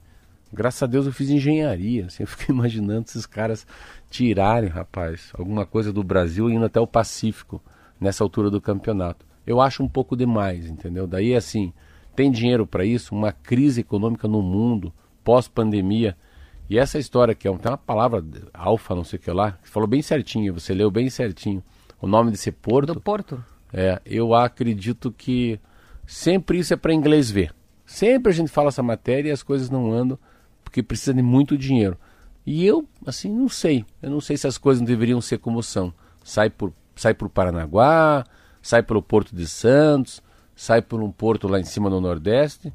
[0.51, 2.05] Graças a Deus eu fiz engenharia.
[2.05, 3.67] Assim, eu fico imaginando esses caras
[4.09, 7.61] tirarem, rapaz, alguma coisa do Brasil indo até o Pacífico
[7.99, 9.25] nessa altura do campeonato.
[9.45, 11.05] Eu acho um pouco demais, entendeu?
[11.05, 11.73] Daí assim,
[12.17, 13.13] tem dinheiro para isso?
[13.13, 14.91] Uma crise econômica no mundo,
[15.23, 16.17] pós-pandemia.
[16.67, 19.69] E essa história que é tem uma palavra alfa, não sei o que lá, que
[19.69, 21.63] falou bem certinho, você leu bem certinho.
[22.01, 22.95] O nome desse porto.
[22.95, 23.45] Do porto.
[23.71, 25.59] É, eu acredito que
[26.07, 27.53] sempre isso é para inglês ver.
[27.85, 30.17] Sempre a gente fala essa matéria e as coisas não andam
[30.63, 31.97] porque precisa de muito dinheiro.
[32.43, 33.85] E eu, assim, não sei.
[34.01, 35.93] Eu não sei se as coisas não deveriam ser como são.
[36.23, 38.25] Sai por, sai por Paranaguá,
[38.59, 40.23] sai pelo Porto de Santos,
[40.57, 42.73] sai por um porto lá em cima no Nordeste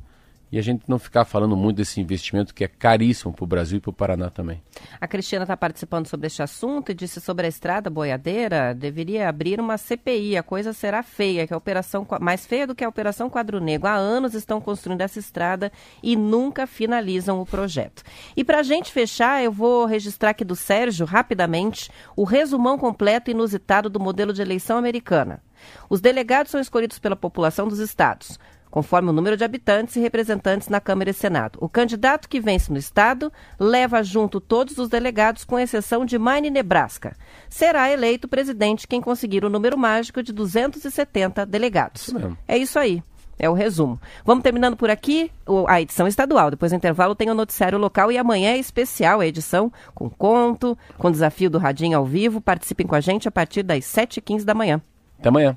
[0.53, 3.79] e a gente não ficar falando muito desse investimento que é caríssimo para o Brasil
[3.79, 4.63] e para o Paraná também.
[5.01, 9.59] A Cristina está participando sobre este assunto e disse sobre a estrada boiadeira, deveria abrir
[9.59, 13.31] uma CPI, a coisa será feia, que a operação mais feia do que a operação
[13.31, 13.89] Quadro Negro.
[13.89, 18.03] Há anos estão construindo essa estrada e nunca finalizam o projeto.
[18.37, 23.31] E para a gente fechar, eu vou registrar aqui do Sérgio rapidamente o resumão completo
[23.31, 25.41] e inusitado do modelo de eleição americana.
[25.89, 28.39] Os delegados são escolhidos pela população dos estados,
[28.71, 31.59] conforme o número de habitantes e representantes na Câmara e Senado.
[31.61, 36.49] O candidato que vence no estado leva junto todos os delegados, com exceção de Maine,
[36.51, 37.15] Nebraska.
[37.51, 42.09] Será eleito presidente quem conseguir o número mágico de 270 delegados.
[42.09, 43.03] Isso é isso aí.
[43.39, 44.01] É o resumo.
[44.25, 45.31] Vamos terminando por aqui
[45.67, 46.51] a edição estadual.
[46.51, 50.79] Depois do intervalo tem o noticiário local e amanhã é especial a edição com conto,
[50.97, 52.41] com desafio do Radinho ao vivo.
[52.41, 54.81] Participem com a gente a partir das 7h15 da manhã.
[55.23, 55.57] Até amanhã.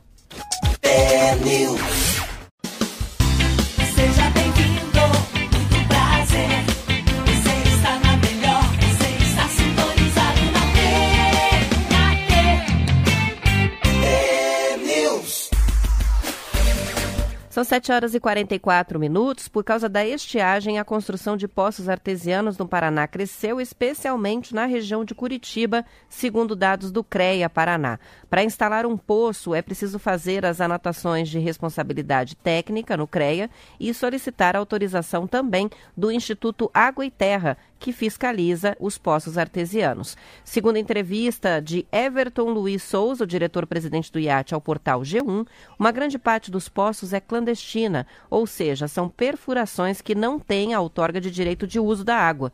[17.56, 19.48] São 7 horas e 44 minutos.
[19.48, 25.06] Por causa da estiagem, a construção de poços artesianos no Paraná cresceu, especialmente na região
[25.06, 27.98] de Curitiba, segundo dados do CREA Paraná.
[28.30, 33.94] Para instalar um poço, é preciso fazer as anotações de responsabilidade técnica no CREA e
[33.94, 40.18] solicitar autorização também do Instituto Água e Terra, que fiscaliza os poços artesianos.
[40.44, 45.46] Segundo a entrevista de Everton Luiz Souza, o diretor-presidente do IAT, ao portal G1,
[45.78, 50.82] uma grande parte dos poços é clandestina, ou seja, são perfurações que não têm a
[50.82, 52.52] outorga de direito de uso da água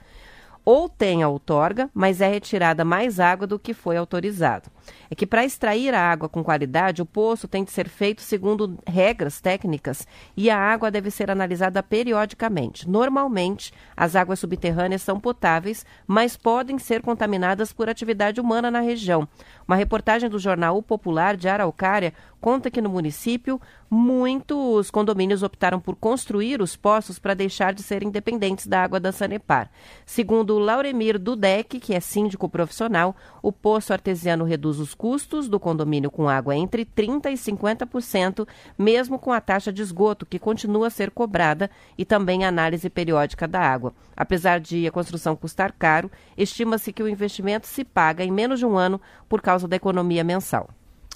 [0.63, 4.69] ou tem a outorga, mas é retirada mais água do que foi autorizado.
[5.11, 8.79] É que para extrair a água com qualidade, o poço tem de ser feito segundo
[8.87, 12.89] regras técnicas e a água deve ser analisada periodicamente.
[12.89, 19.27] Normalmente, as águas subterrâneas são potáveis, mas podem ser contaminadas por atividade humana na região.
[19.67, 25.79] Uma reportagem do jornal O Popular de Araucária conta que no município muitos condomínios optaram
[25.79, 29.69] por construir os poços para deixar de ser independentes da água da Sanepar.
[30.05, 36.11] Segundo Lauremir Dudek, que é síndico profissional, o poço artesiano reduz os custos do condomínio
[36.11, 40.89] com água entre 30% e 50%, mesmo com a taxa de esgoto, que continua a
[40.91, 43.95] ser cobrada, e também a análise periódica da água.
[44.15, 48.65] Apesar de a construção custar caro, estima-se que o investimento se paga em menos de
[48.67, 50.69] um ano por causa da economia mensal.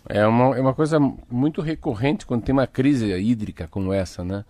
[0.10, 4.44] É uma, é uma coisa muito recorrente quando tem uma crise hídrica como essa, né?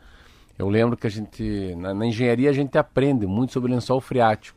[0.58, 4.55] Eu lembro que a gente, na, na engenharia, a gente aprende muito sobre lençol freático,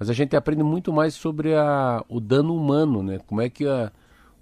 [0.00, 3.20] mas a gente aprende muito mais sobre a, o dano humano, né?
[3.26, 3.92] Como é que a,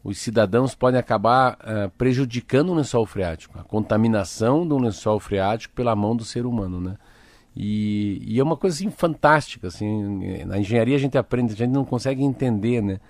[0.05, 5.97] os cidadãos podem acabar uh, prejudicando o lençol freático, a contaminação do lençol freático pela
[5.97, 6.97] mão do ser humano, né?
[7.57, 11.73] E, e, é uma coisa assim fantástica, assim, na engenharia a gente aprende, a gente
[11.73, 13.01] não consegue entender, né?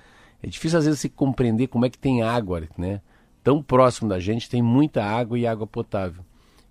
[0.43, 3.03] É difícil às vezes se compreender como é que tem água, né?
[3.45, 6.25] Tão próximo da gente tem muita água e água potável.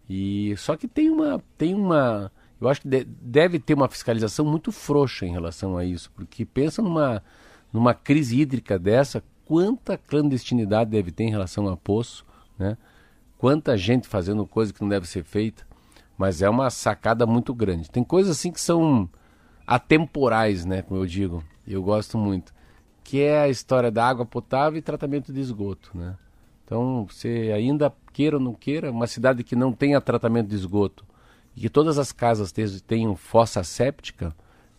[0.10, 4.46] E só que tem uma tem uma eu acho que de, deve ter uma fiscalização
[4.46, 7.24] muito frouxa em relação a isso, porque pensa numa
[7.72, 12.26] numa crise hídrica dessa, quanta clandestinidade deve ter em relação a poço,
[12.58, 12.78] né?
[13.38, 15.67] Quanta gente fazendo coisa que não deve ser feita,
[16.17, 17.91] mas é uma sacada muito grande.
[17.91, 19.08] Tem coisas assim que são
[19.65, 21.43] atemporais, né, como eu digo.
[21.67, 22.54] Eu gosto muito
[23.08, 26.17] que é a história da água potável e tratamento de esgoto, né?
[26.65, 31.06] Então, você ainda queira ou não queira, uma cidade que não tenha tratamento de esgoto
[31.58, 32.54] e que todas as casas
[32.86, 34.34] tenham fossa séptica,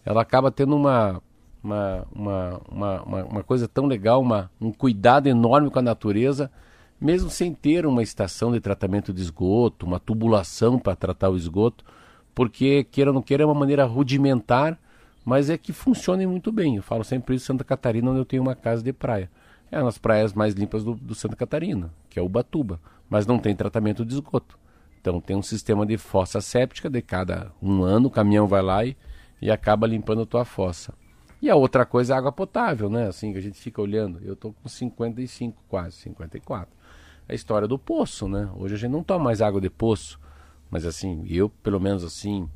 [0.04, 1.20] ela acaba tendo uma,
[1.62, 6.50] uma, uma, uma, uma, coisa tão legal, uma, um cuidado enorme com a natureza,
[6.98, 11.84] mesmo sem ter uma estação de tratamento de esgoto, uma tubulação para tratar o esgoto,
[12.34, 14.78] porque, queira ou não queira, é uma maneira rudimentar
[15.28, 16.76] mas é que funcionem muito bem.
[16.76, 19.30] Eu falo sempre isso Santa Catarina, onde eu tenho uma casa de praia.
[19.70, 23.26] É uma das praias mais limpas do, do Santa Catarina, que é o Batuba, mas
[23.26, 24.58] não tem tratamento de esgoto.
[25.08, 28.84] Então tem um sistema de fossa séptica, de cada um ano o caminhão vai lá
[28.84, 28.94] e,
[29.40, 30.92] e acaba limpando a tua fossa.
[31.40, 33.06] E a outra coisa é água potável, né?
[33.06, 34.20] Assim, que a gente fica olhando.
[34.22, 36.68] Eu tô com 55, quase 54.
[37.26, 38.50] É a história do poço, né?
[38.54, 40.20] Hoje a gente não toma mais água de poço.
[40.70, 42.46] Mas assim, eu, pelo menos assim,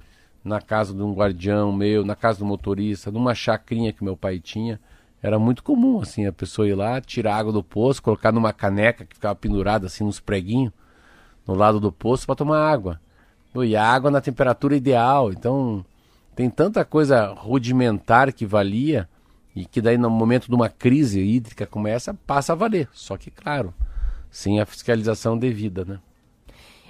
[0.44, 4.38] na casa de um guardião meu, na casa do motorista, numa chacrinha que meu pai
[4.38, 4.78] tinha,
[5.22, 9.06] era muito comum, assim, a pessoa ir lá, tirar água do poço, colocar numa caneca
[9.06, 10.72] que ficava pendurada assim nos preguinhos,
[11.46, 13.00] no lado do poço para tomar água.
[13.54, 15.30] E a água na temperatura ideal.
[15.32, 15.84] Então,
[16.34, 19.08] tem tanta coisa rudimentar que valia
[19.54, 22.88] e que daí no momento de uma crise hídrica começa, passa a valer.
[22.92, 23.74] Só que, claro,
[24.30, 25.98] sem a fiscalização devida, né?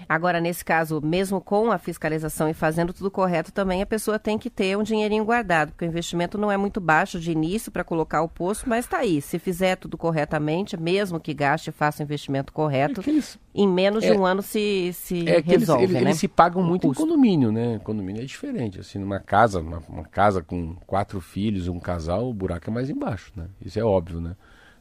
[0.09, 4.39] Agora, nesse caso, mesmo com a fiscalização e fazendo tudo correto, também a pessoa tem
[4.39, 7.85] que ter um dinheirinho guardado, porque o investimento não é muito baixo de início para
[7.85, 9.21] colocar o poço, mas está aí.
[9.21, 13.69] Se fizer tudo corretamente, mesmo que gaste e faça o investimento correto, é eles, em
[13.69, 15.85] menos é, de um ano se, se é resolve.
[15.85, 16.01] Eles, né?
[16.03, 17.81] eles, se pagam muito em condomínio, né?
[17.83, 18.81] Condomínio é diferente.
[18.81, 22.91] Assim, numa casa, uma, uma casa com quatro filhos, um casal, o buraco é mais
[22.91, 23.47] embaixo, né?
[23.65, 24.37] Isso é óbvio, né?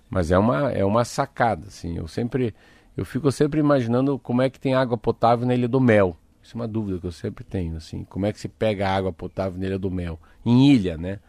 [0.09, 1.97] Mas é uma, é uma sacada, assim.
[1.97, 2.53] Eu sempre
[2.95, 6.17] eu fico sempre imaginando como é que tem água potável na Ilha do Mel.
[6.43, 8.03] Isso é uma dúvida que eu sempre tenho, assim.
[8.03, 10.19] Como é que se pega água potável na Ilha do Mel?
[10.45, 11.19] Em ilha, né?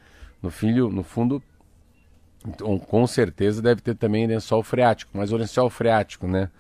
[0.43, 1.43] No, filho, no fundo,
[2.47, 5.13] então, com certeza deve ter também lençol freático.
[5.15, 6.51] Mas o lençol freático, né?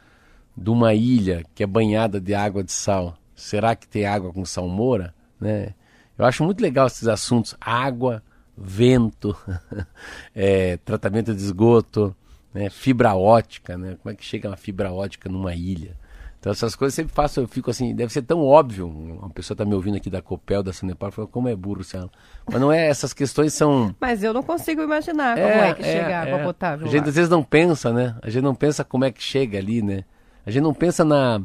[0.57, 3.17] De uma ilha que é banhada de água de sal.
[3.35, 5.15] Será que tem água com salmoura?
[5.41, 5.75] Né?
[6.17, 7.57] Eu acho muito legal esses assuntos.
[7.61, 8.23] Água,
[8.57, 9.37] vento,
[10.35, 12.15] é, tratamento de esgoto
[12.53, 12.71] né?
[12.71, 13.97] Fibra ótica, né?
[14.03, 15.97] Como é que chega uma fibra ótica numa ilha?
[16.43, 18.89] Então essas coisas sempre faço, eu fico assim, deve ser tão óbvio.
[18.89, 22.11] Uma pessoa está me ouvindo aqui da Copel, da Sanepar, falando como é burro, Ciano.
[22.51, 23.95] Mas não é, essas questões são.
[24.01, 26.43] Mas eu não consigo imaginar como é, é que é, chega a água é.
[26.43, 26.89] potável.
[26.89, 27.09] A gente lá.
[27.11, 28.17] às vezes não pensa, né?
[28.21, 30.05] A gente não pensa como é que chega ali, né?
[30.45, 31.41] A gente não pensa na.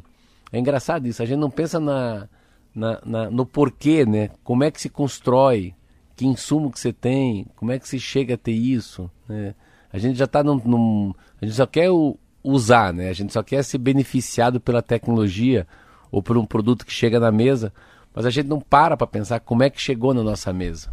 [0.52, 2.28] É engraçado isso, a gente não pensa na,
[2.74, 4.32] na, na no porquê, né?
[4.44, 5.76] Como é que se constrói,
[6.16, 9.54] que insumo que você tem, como é que se chega a ter isso, né?
[9.92, 13.10] A gente já está num, num, A gente só quer o, usar, né?
[13.10, 15.68] A gente só quer ser beneficiado pela tecnologia
[16.12, 17.74] ou por um produto que chega na mesa,
[18.14, 20.90] mas a gente não para para pensar como é que chegou na nossa mesa.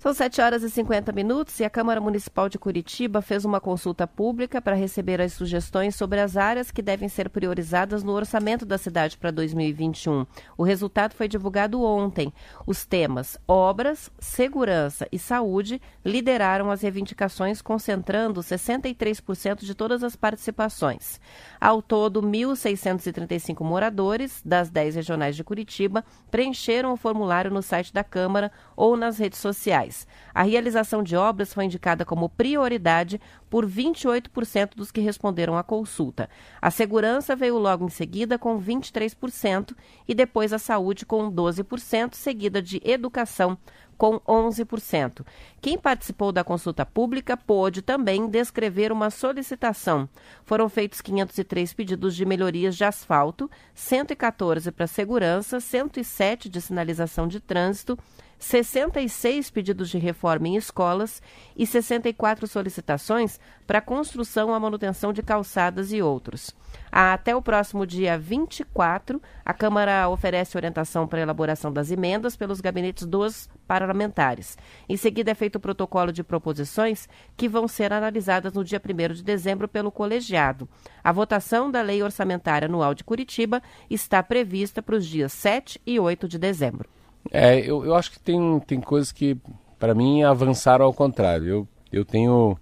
[0.00, 4.06] São 7 horas e 50 minutos e a Câmara Municipal de Curitiba fez uma consulta
[4.06, 8.78] pública para receber as sugestões sobre as áreas que devem ser priorizadas no orçamento da
[8.78, 10.24] cidade para 2021.
[10.56, 12.32] O resultado foi divulgado ontem.
[12.66, 21.20] Os temas obras, segurança e saúde lideraram as reivindicações, concentrando 63% de todas as participações.
[21.60, 28.02] Ao todo, 1.635 moradores das 10 regionais de Curitiba preencheram o formulário no site da
[28.02, 29.89] Câmara ou nas redes sociais.
[30.34, 36.28] A realização de obras foi indicada como prioridade por 28% dos que responderam à consulta.
[36.60, 39.74] A segurança veio logo em seguida com 23%
[40.06, 43.58] e depois a saúde com 12%, seguida de educação
[44.00, 45.26] com 11%.
[45.60, 50.08] Quem participou da consulta pública pôde também descrever uma solicitação.
[50.42, 57.40] Foram feitos 503 pedidos de melhorias de asfalto, 114 para segurança, 107 de sinalização de
[57.40, 57.98] trânsito,
[58.40, 61.22] 66 pedidos de reforma em escolas
[61.54, 66.56] e 64 solicitações para construção ou manutenção de calçadas e outros.
[66.90, 72.60] Até o próximo dia 24, a Câmara oferece orientação para a elaboração das emendas pelos
[72.60, 74.56] gabinetes dos parlamentares.
[74.88, 79.14] Em seguida, é feito o protocolo de proposições que vão ser analisadas no dia 1
[79.14, 80.68] de dezembro pelo colegiado.
[81.04, 86.00] A votação da Lei Orçamentária Anual de Curitiba está prevista para os dias 7 e
[86.00, 86.88] 8 de dezembro.
[87.30, 89.36] É, eu, eu acho que tem, tem coisas que,
[89.78, 91.46] para mim, avançaram ao contrário.
[91.46, 92.56] Eu, eu tenho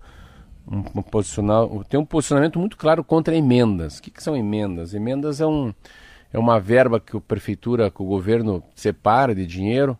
[0.71, 3.99] um, posicional, tenho um posicionamento muito claro contra emendas.
[3.99, 4.94] O que, que são emendas?
[4.94, 5.73] Emendas é, um,
[6.33, 9.97] é uma verba que a prefeitura, que o governo separa de dinheiro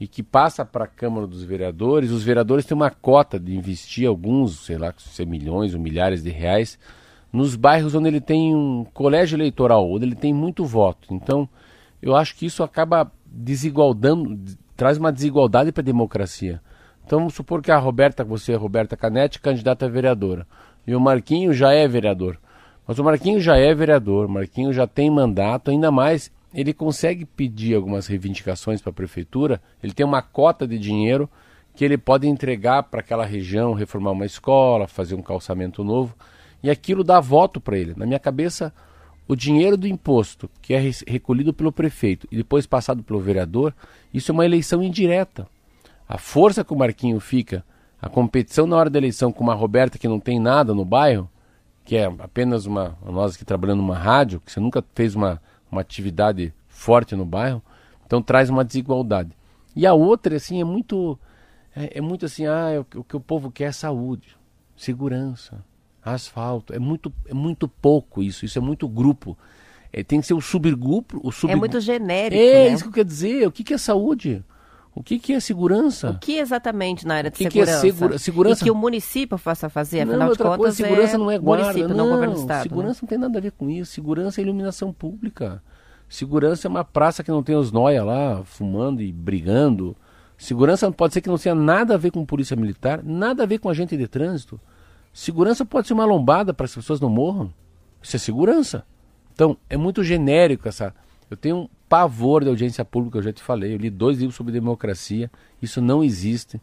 [0.00, 2.10] e que passa para a Câmara dos Vereadores.
[2.10, 6.22] Os vereadores têm uma cota de investir alguns, sei lá, se é milhões ou milhares
[6.22, 6.78] de reais,
[7.32, 11.12] nos bairros onde ele tem um colégio eleitoral, onde ele tem muito voto.
[11.12, 11.48] Então,
[12.00, 16.60] eu acho que isso acaba desigualdando, traz uma desigualdade para a democracia.
[17.04, 20.46] Então vamos supor que a Roberta, você é Roberta Canetti, candidata a vereadora.
[20.86, 22.38] E o Marquinho já é vereador.
[22.86, 27.24] Mas o Marquinho já é vereador, o Marquinho já tem mandato, ainda mais ele consegue
[27.24, 31.28] pedir algumas reivindicações para a prefeitura, ele tem uma cota de dinheiro
[31.74, 36.14] que ele pode entregar para aquela região, reformar uma escola, fazer um calçamento novo,
[36.62, 37.94] e aquilo dá voto para ele.
[37.96, 38.72] Na minha cabeça,
[39.28, 43.74] o dinheiro do imposto que é recolhido pelo prefeito e depois passado pelo vereador,
[44.12, 45.46] isso é uma eleição indireta.
[46.08, 47.62] A força que o Marquinho fica,
[48.00, 51.30] a competição na hora da eleição com uma Roberta que não tem nada no bairro,
[51.84, 52.96] que é apenas uma.
[53.04, 57.62] Nós que trabalhando numa rádio, que você nunca fez uma, uma atividade forte no bairro,
[58.06, 59.30] então traz uma desigualdade.
[59.76, 61.18] E a outra, assim, é muito.
[61.76, 64.36] É, é muito assim, ah, é o, o que o povo quer é saúde,
[64.76, 65.62] segurança,
[66.14, 66.72] asfalto.
[66.72, 69.36] É muito, é muito pouco isso, isso é muito grupo.
[69.92, 71.20] É, tem que ser o subgrupo.
[71.22, 71.52] O sub...
[71.52, 72.40] É muito genérico.
[72.40, 72.74] É, né?
[72.74, 73.46] isso que eu quero dizer.
[73.46, 74.44] O que, que é saúde?
[74.94, 76.10] O que, que é segurança?
[76.10, 77.86] O que exatamente na área de O que que segurança?
[77.86, 78.60] é segura- segurança?
[78.60, 81.30] E que o município faça fazer, afinal não, de outra contas, coisa, segurança é não
[81.30, 82.62] é guarda, município, não, governo do Estado.
[82.64, 82.98] Segurança né?
[83.02, 83.92] não tem nada a ver com isso.
[83.92, 85.62] Segurança é iluminação pública.
[86.08, 89.96] Segurança é uma praça que não tem os noia lá fumando e brigando.
[90.36, 93.58] Segurança pode ser que não tenha nada a ver com polícia militar, nada a ver
[93.58, 94.60] com agente de trânsito.
[95.12, 97.52] Segurança pode ser uma lombada para as pessoas não morram.
[98.02, 98.84] Isso é segurança.
[99.32, 100.94] Então, é muito genérico essa.
[101.30, 103.74] Eu tenho um pavor da audiência pública, eu já te falei.
[103.74, 105.30] Eu li dois livros sobre democracia.
[105.60, 106.60] Isso não existe.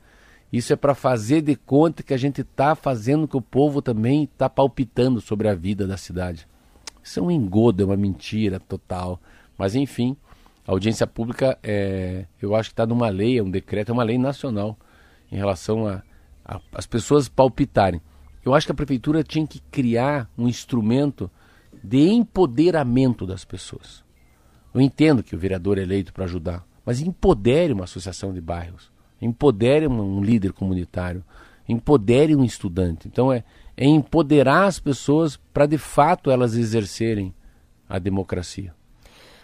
[0.51, 4.23] Isso é para fazer de conta que a gente está fazendo que o povo também
[4.23, 6.47] está palpitando sobre a vida da cidade.
[7.03, 9.19] Isso é um engodo, é uma mentira total.
[9.57, 10.15] Mas enfim,
[10.67, 14.03] a audiência pública, é, eu acho que está numa lei, é um decreto, é uma
[14.03, 14.77] lei nacional
[15.31, 16.01] em relação a,
[16.43, 18.01] a as pessoas palpitarem.
[18.45, 21.31] Eu acho que a prefeitura tinha que criar um instrumento
[21.83, 24.05] de empoderamento das pessoas.
[24.71, 28.91] Eu entendo que o vereador é eleito para ajudar, mas empodere uma associação de bairros,
[29.19, 31.23] empodere um, líder comunitário,
[31.67, 33.07] empodere um estudante.
[33.07, 33.43] Então é,
[33.75, 37.33] é empoderar as pessoas para de fato elas exercerem
[37.89, 38.75] a democracia.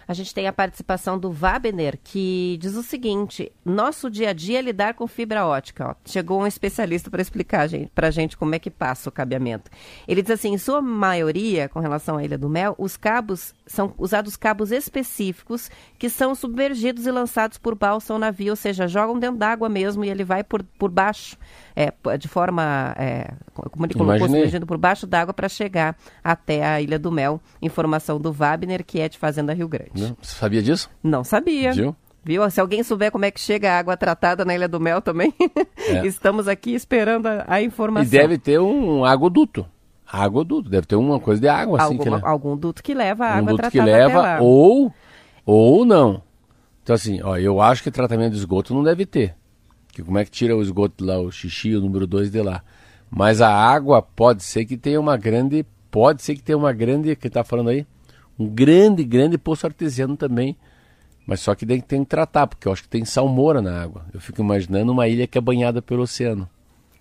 [0.07, 4.59] A gente tem a participação do Wabner, que diz o seguinte: nosso dia a dia
[4.59, 5.89] é lidar com fibra ótica.
[5.89, 5.95] Ó.
[6.05, 9.69] Chegou um especialista para explicar para a gente como é que passa o cabeamento.
[10.07, 13.93] Ele diz assim: em sua maioria, com relação à Ilha do Mel, os cabos são
[13.97, 19.17] usados cabos específicos que são submergidos e lançados por balsa ou navio, ou seja, jogam
[19.17, 21.37] dentro d'água mesmo e ele vai por, por baixo,
[21.75, 24.27] é, de forma, é, como ele colocou, Imaginei.
[24.41, 27.39] submergindo por baixo d'água para chegar até a Ilha do Mel.
[27.61, 29.91] Informação do Wabner, que é de Fazenda Rio Grande.
[30.01, 30.15] Né?
[30.21, 30.89] Você sabia disso?
[31.03, 31.71] Não sabia.
[31.73, 31.95] Viu?
[32.23, 32.47] Viu?
[32.51, 35.33] Se alguém souber como é que chega a água tratada na Ilha do Mel também,
[35.77, 36.05] É.
[36.05, 38.09] estamos aqui esperando a, a E informação.
[38.11, 39.65] deve ter um aguoduto.
[40.13, 43.25] Aguoduto, deve ter uma coisa de água assim Alguma- que ele- algum duto que leva
[43.25, 44.37] a um água duto tratada que até leva lá.
[44.41, 44.93] ou
[45.45, 46.21] ou não.
[46.83, 49.35] Então assim, ó, eu acho que tratamento de esgoto não deve ter.
[49.91, 52.63] Que como é que tira o esgoto lá, o xixi, o número 2 de lá.
[53.09, 57.15] Mas a água pode ser que tenha uma grande, pode ser que tenha uma grande,
[57.15, 57.85] que tá falando aí,
[58.39, 60.55] um grande, grande poço artesiano também.
[61.27, 64.05] Mas só que tem, tem que tratar, porque eu acho que tem salmoura na água.
[64.13, 66.49] Eu fico imaginando uma ilha que é banhada pelo oceano.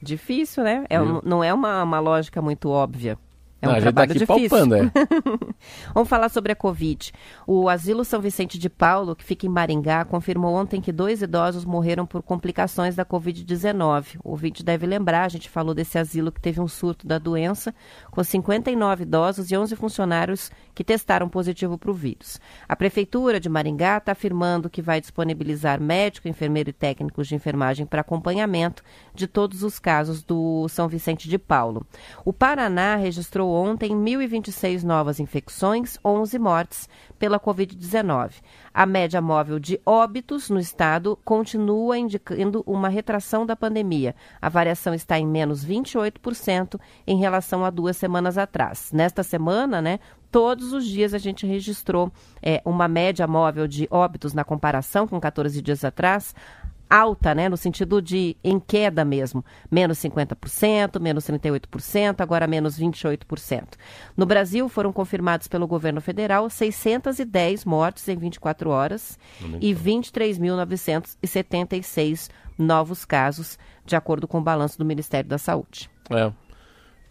[0.02, 0.84] Difícil, né?
[0.88, 3.18] É não é uma, uma lógica muito óbvia.
[3.62, 4.48] É um Não, a gente tá trabalho aqui difícil.
[4.48, 4.90] palpando, é.
[5.92, 7.12] Vamos falar sobre a Covid.
[7.46, 11.64] O Asilo São Vicente de Paulo, que fica em Maringá, confirmou ontem que dois idosos
[11.64, 14.18] morreram por complicações da Covid-19.
[14.24, 17.74] O ouvinte deve lembrar, a gente falou desse asilo que teve um surto da doença,
[18.10, 22.40] com 59 idosos e 11 funcionários que testaram positivo para o vírus.
[22.66, 27.84] A Prefeitura de Maringá está afirmando que vai disponibilizar médico, enfermeiro e técnicos de enfermagem
[27.84, 28.82] para acompanhamento
[29.14, 31.86] de todos os casos do São Vicente de Paulo.
[32.24, 36.88] O Paraná registrou ontem 1.026 novas infecções, 11 mortes
[37.18, 38.34] pela Covid-19.
[38.72, 44.14] A média móvel de óbitos no estado continua indicando uma retração da pandemia.
[44.40, 48.90] A variação está em menos 28% em relação a duas semanas atrás.
[48.92, 49.98] Nesta semana, né,
[50.30, 55.20] todos os dias a gente registrou é, uma média móvel de óbitos na comparação com
[55.20, 56.34] 14 dias atrás
[56.90, 63.64] alta, né, no sentido de em queda mesmo, menos 50%, menos 38%, agora menos 28%.
[64.16, 69.16] No Brasil foram confirmados pelo governo federal 610 mortes em 24 horas
[69.60, 72.28] e 23.976
[72.58, 75.88] novos casos, de acordo com o balanço do Ministério da Saúde.
[76.10, 76.32] É.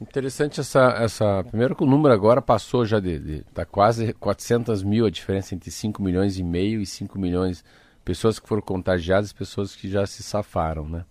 [0.01, 1.43] Interessante essa, essa.
[1.43, 3.19] Primeiro que o número agora passou já de.
[3.19, 7.65] de tá quase 400 mil a diferença entre 5 milhões e meio e 5 milhões.
[8.03, 11.05] Pessoas que foram contagiadas, pessoas que já se safaram, né?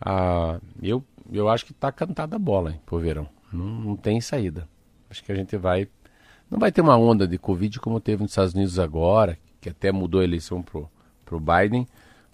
[0.00, 3.28] Ah, eu, eu acho que tá cantada a bola hein, pro verão.
[3.52, 4.68] Não, não tem saída.
[5.08, 5.88] Acho que a gente vai.
[6.50, 9.92] Não vai ter uma onda de Covid como teve nos Estados Unidos agora, que até
[9.92, 10.88] mudou a eleição pro,
[11.24, 11.86] pro Biden.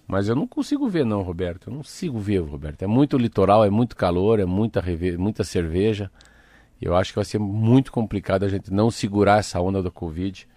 [0.07, 1.69] Mas eu não consigo ver, não, Roberto.
[1.69, 2.81] Eu não consigo ver, Roberto.
[2.81, 4.81] É muito litoral, é muito calor, é muita,
[5.17, 6.09] muita cerveja.
[6.81, 10.47] Eu acho que vai ser muito complicado a gente não segurar essa onda da Covid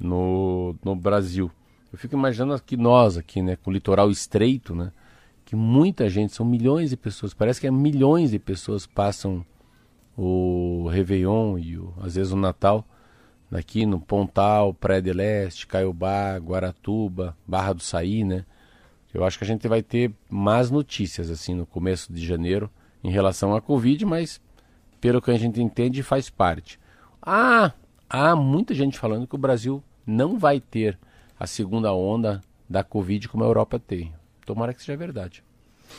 [0.00, 1.50] no, no Brasil.
[1.92, 4.92] Eu fico imaginando aqui nós, aqui, né, com o litoral estreito, né?
[5.44, 9.44] Que muita gente, são milhões de pessoas, parece que é milhões de pessoas passam
[10.16, 12.84] o Réveillon e o, às vezes o Natal
[13.50, 18.44] aqui no Pontal, Praia de Leste, Caiobá, Guaratuba, Barra do Saí, né?
[19.12, 22.70] Eu acho que a gente vai ter más notícias assim no começo de janeiro
[23.02, 24.40] em relação à Covid, mas
[25.00, 26.78] pelo que a gente entende faz parte.
[27.22, 27.72] Ah,
[28.08, 30.98] há muita gente falando que o Brasil não vai ter
[31.38, 34.12] a segunda onda da Covid como a Europa tem.
[34.44, 35.44] Tomara que seja verdade.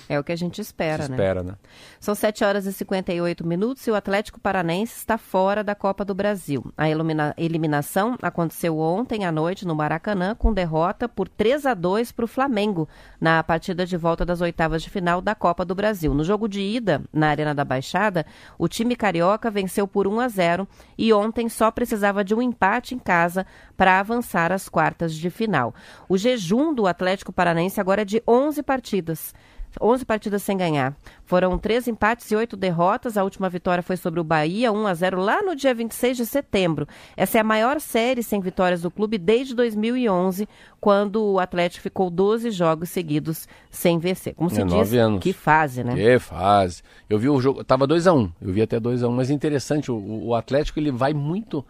[0.07, 1.15] É o que a gente espera, Se né?
[1.17, 1.53] espera, né?
[1.99, 6.13] São 7 horas e 58 minutos e o Atlético Paranense está fora da Copa do
[6.15, 6.63] Brasil.
[6.77, 12.11] A elimina- eliminação aconteceu ontem à noite no Maracanã com derrota por 3 a 2
[12.11, 12.87] para o Flamengo
[13.19, 16.13] na partida de volta das oitavas de final da Copa do Brasil.
[16.13, 18.25] No jogo de ida na Arena da Baixada,
[18.57, 20.67] o time carioca venceu por 1 a 0
[20.97, 25.73] e ontem só precisava de um empate em casa para avançar às quartas de final.
[26.07, 29.33] O jejum do Atlético Paranense agora é de 11 partidas.
[29.79, 30.95] 11 partidas sem ganhar.
[31.25, 33.17] Foram três empates e oito derrotas.
[33.17, 36.25] A última vitória foi sobre o Bahia, 1 a 0 lá no dia 26 de
[36.25, 36.87] setembro.
[37.15, 40.47] Essa é a maior série sem vitórias do clube desde 2011,
[40.79, 44.33] quando o Atlético ficou 12 jogos seguidos sem vencer.
[44.33, 45.21] Como se É, diz, anos.
[45.21, 45.93] que fase, né?
[45.93, 46.81] Que fase.
[47.09, 49.11] Eu vi o jogo, tava 2 a 1 um, eu vi até 2 a 1
[49.11, 49.95] um, mas é interessante, o,
[50.27, 51.65] o Atlético ele vai muito,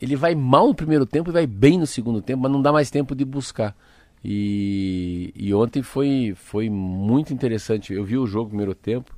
[0.00, 2.72] ele vai mal no primeiro tempo e vai bem no segundo tempo, mas não dá
[2.72, 3.74] mais tempo de buscar.
[4.24, 9.16] E, e ontem foi, foi muito interessante, eu vi o jogo primeiro tempo,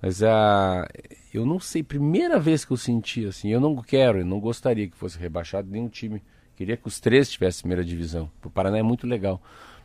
[0.00, 0.86] mas a,
[1.32, 4.88] eu não sei, primeira vez que eu senti assim, eu não quero, eu não gostaria
[4.88, 6.22] que fosse rebaixado nenhum time,
[6.54, 9.42] queria que os três tivessem primeira divisão, o Paraná é muito legal.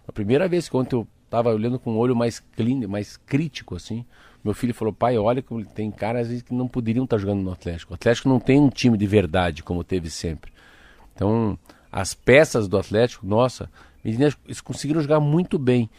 [0.07, 3.75] A primeira vez que ontem eu estava olhando com um olho mais clean, mais crítico
[3.75, 4.05] assim,
[4.43, 7.91] meu filho falou, pai, olha como tem caras que não poderiam estar jogando no Atlético.
[7.91, 10.51] O Atlético não tem um time de verdade como teve sempre.
[11.13, 11.59] Então,
[11.91, 13.69] as peças do Atlético, nossa,
[14.03, 15.89] meninas, eles conseguiram jogar muito bem,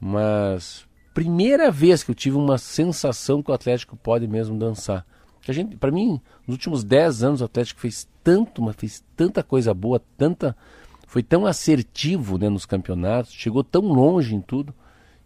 [0.00, 5.06] mas primeira vez que eu tive uma sensação que o Atlético pode mesmo dançar.
[5.40, 9.04] Que a gente, para mim, nos últimos 10 anos o Atlético fez tanto, mas fez
[9.16, 10.56] tanta coisa boa, tanta
[11.06, 14.74] foi tão assertivo né, nos campeonatos, chegou tão longe em tudo,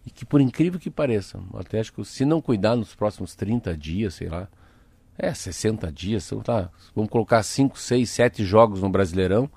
[0.05, 4.13] e que por incrível que pareça, o Atlético, se não cuidar nos próximos 30 dias,
[4.13, 4.47] sei lá,
[5.17, 9.49] é, 60 dias, lá, vamos colocar 5, 6, 7 jogos no Brasileirão,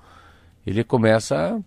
[0.65, 1.59] ele começa a,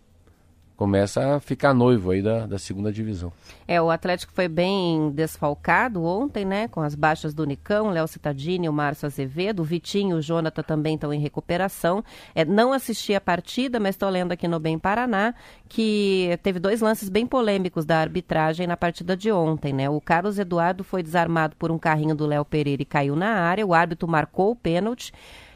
[0.78, 3.32] começa a ficar noivo aí da, da segunda divisão.
[3.66, 6.68] É, o Atlético foi bem desfalcado ontem, né?
[6.68, 10.62] Com as baixas do Nicão, Léo Cittadini, o Márcio Azevedo, o Vitinho e o Jonathan
[10.62, 12.04] também estão em recuperação.
[12.32, 15.34] É, não assisti a partida, mas estou lendo aqui no Bem Paraná
[15.68, 19.90] que teve dois lances bem polêmicos da arbitragem na partida de ontem, né?
[19.90, 23.66] O Carlos Eduardo foi desarmado por um carrinho do Léo Pereira e caiu na área.
[23.66, 25.12] O árbitro marcou o pênalti.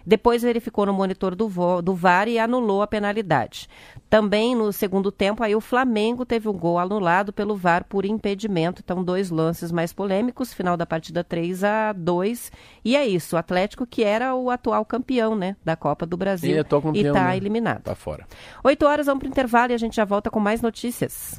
[0.06, 3.68] Depois verificou no monitor do, vo, do VAR e anulou a penalidade.
[4.08, 8.82] Também no segundo tempo, aí o Flamengo teve um gol anulado pelo VAR por impedimento.
[8.84, 10.52] Então, dois lances mais polêmicos.
[10.52, 12.52] Final da partida 3 a 2
[12.84, 13.36] E é isso.
[13.36, 16.94] O Atlético, que era o atual campeão né, da Copa do Brasil, é e campeão,
[16.94, 17.36] está né?
[17.36, 17.82] eliminado.
[17.82, 18.26] Tá fora.
[18.62, 21.36] 8 horas, vamos para o intervalo e a gente já volta com mais notícias.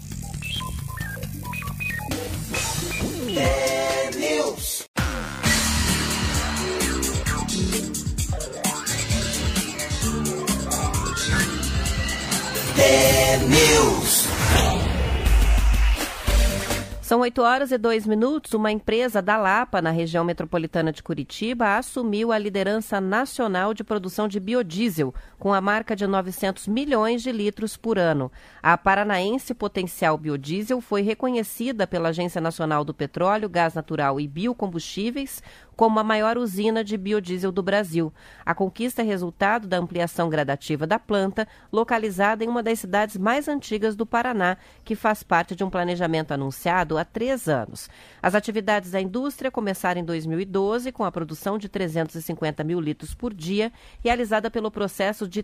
[17.13, 18.53] São 8 horas e 2 minutos.
[18.53, 24.28] Uma empresa da Lapa, na região metropolitana de Curitiba, assumiu a liderança nacional de produção
[24.28, 28.32] de biodiesel, com a marca de 900 milhões de litros por ano.
[28.63, 35.43] A paranaense Potencial Biodiesel foi reconhecida pela Agência Nacional do Petróleo, Gás Natural e Biocombustíveis
[35.76, 38.13] como a maior usina de biodiesel do Brasil.
[38.45, 43.47] A conquista é resultado da ampliação gradativa da planta, localizada em uma das cidades mais
[43.47, 47.89] antigas do Paraná, que faz parte de um planejamento anunciado há três anos.
[48.21, 53.34] As atividades da indústria começaram em 2012 com a produção de 350 mil litros por
[53.34, 53.71] dia,
[54.03, 55.43] realizada pelo processo de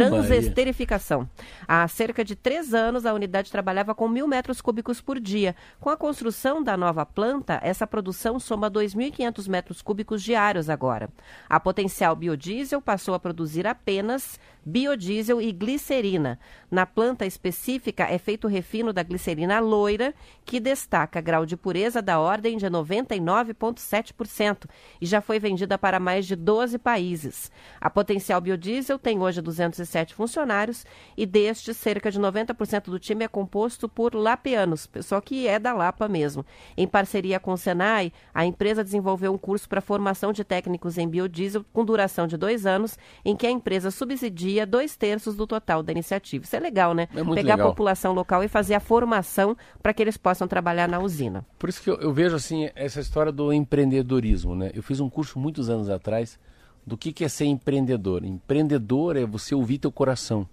[0.00, 0.10] Maria.
[0.10, 1.28] Transesterificação.
[1.66, 5.54] Há cerca de três anos, a unidade trabalhava com mil metros cúbicos por dia.
[5.80, 11.08] Com a construção da nova planta, essa produção soma 2.500 metros cúbicos diários agora.
[11.48, 16.40] A Potencial Biodiesel passou a produzir apenas biodiesel e glicerina.
[16.68, 20.12] Na planta específica é feito o refino da glicerina loira,
[20.44, 24.64] que destaca grau de pureza da ordem de 99,7%
[25.00, 27.52] e já foi vendida para mais de 12 países.
[27.80, 30.84] A Potencial Biodiesel tem hoje 207 funcionários
[31.16, 35.72] e destes, cerca de 90% do time é composto por lapianos, pessoal que é da
[35.72, 36.44] Lapa mesmo.
[36.76, 41.06] Em parceria com o Senai, a empresa desenvolveu um curso para formação de técnicos em
[41.08, 45.82] biodiesel com duração de dois anos, em que a empresa subsidia dois terços do total
[45.82, 46.44] da iniciativa.
[46.44, 47.08] Isso é legal, né?
[47.14, 47.66] É muito Pegar legal.
[47.66, 51.44] a população local e fazer a formação para que eles possam trabalhar na usina.
[51.58, 54.70] Por isso que eu, eu vejo assim essa história do empreendedorismo, né?
[54.72, 56.38] Eu fiz um curso muitos anos atrás
[56.86, 58.24] do que, que é ser empreendedor.
[58.24, 60.48] Empreendedor é você ouvir teu coração.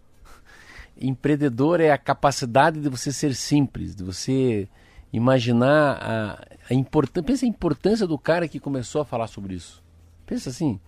[1.00, 4.68] Empreendedor é a capacidade de você ser simples, de você
[5.12, 7.24] imaginar a, a importância.
[7.24, 9.84] Pensa a importância do cara que começou a falar sobre isso.
[10.26, 10.80] Pensa assim,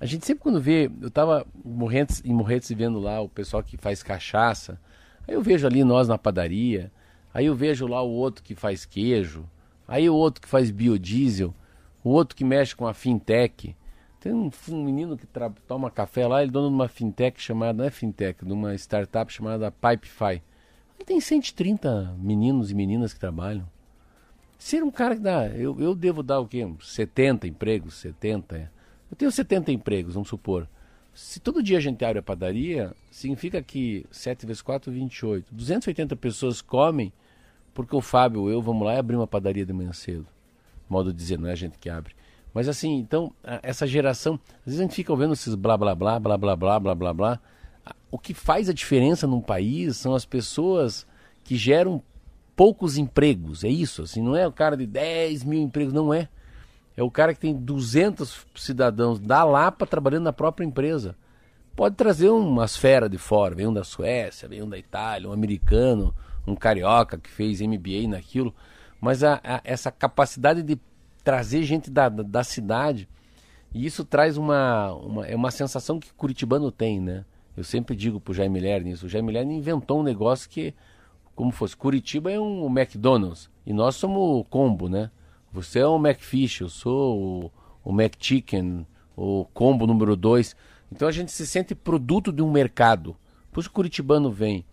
[0.00, 1.46] A gente sempre quando vê, eu estava
[2.24, 4.78] em Morretes vendo lá o pessoal que faz cachaça,
[5.26, 6.90] aí eu vejo ali nós na padaria,
[7.32, 9.48] aí eu vejo lá o outro que faz queijo,
[9.86, 11.54] aí o outro que faz biodiesel,
[12.02, 13.74] o outro que mexe com a fintech.
[14.20, 15.26] Tem um, um menino que
[15.66, 18.74] toma café lá, ele é dono de uma fintech chamada, não é fintech, de uma
[18.74, 20.42] startup chamada Pipefy.
[20.96, 23.68] Ele tem 130 meninos e meninas que trabalham.
[24.58, 26.66] Ser um cara que dá, eu, eu devo dar o quê?
[26.80, 28.72] 70 empregos, 70.
[29.14, 30.68] Eu tenho 70 empregos, vamos supor.
[31.14, 35.54] Se todo dia a gente abre a padaria, significa que 7 vezes 4, 28.
[35.54, 37.12] 280 pessoas comem
[37.72, 40.26] porque o Fábio ou eu vamos lá e abrir uma padaria de manhã cedo.
[40.88, 42.12] Modo de dizer, não é a gente que abre.
[42.52, 46.18] Mas assim, então, essa geração, às vezes a gente fica ouvindo esses blá blá blá,
[46.18, 47.40] blá blá blá, blá blá blá.
[48.10, 51.06] O que faz a diferença num país são as pessoas
[51.44, 52.02] que geram
[52.56, 53.62] poucos empregos.
[53.62, 56.28] É isso, assim, não é o cara de 10 mil empregos, não é.
[56.96, 61.16] É o cara que tem 200 cidadãos da Lapa trabalhando na própria empresa.
[61.74, 65.32] Pode trazer umas feras de fora, vem um da Suécia, vem um da Itália, um
[65.32, 66.14] americano,
[66.46, 68.54] um carioca que fez MBA naquilo.
[69.00, 70.78] Mas a, a, essa capacidade de
[71.24, 73.08] trazer gente da, da, da cidade.
[73.72, 77.24] E isso traz uma, uma, é uma sensação que Curitibano tem, né?
[77.56, 79.06] Eu sempre digo pro Jaime Lerner isso.
[79.06, 80.74] O Jaime Lerner inventou um negócio que,
[81.34, 85.10] como fosse, Curitiba é um McDonald's e nós somos o combo, né?
[85.54, 87.52] Você é o McFish, eu sou o,
[87.84, 88.84] o McChicken,
[89.16, 90.56] o combo número 2.
[90.90, 93.16] Então a gente se sente produto de um mercado.
[93.52, 94.64] Por isso o Curitibano vem.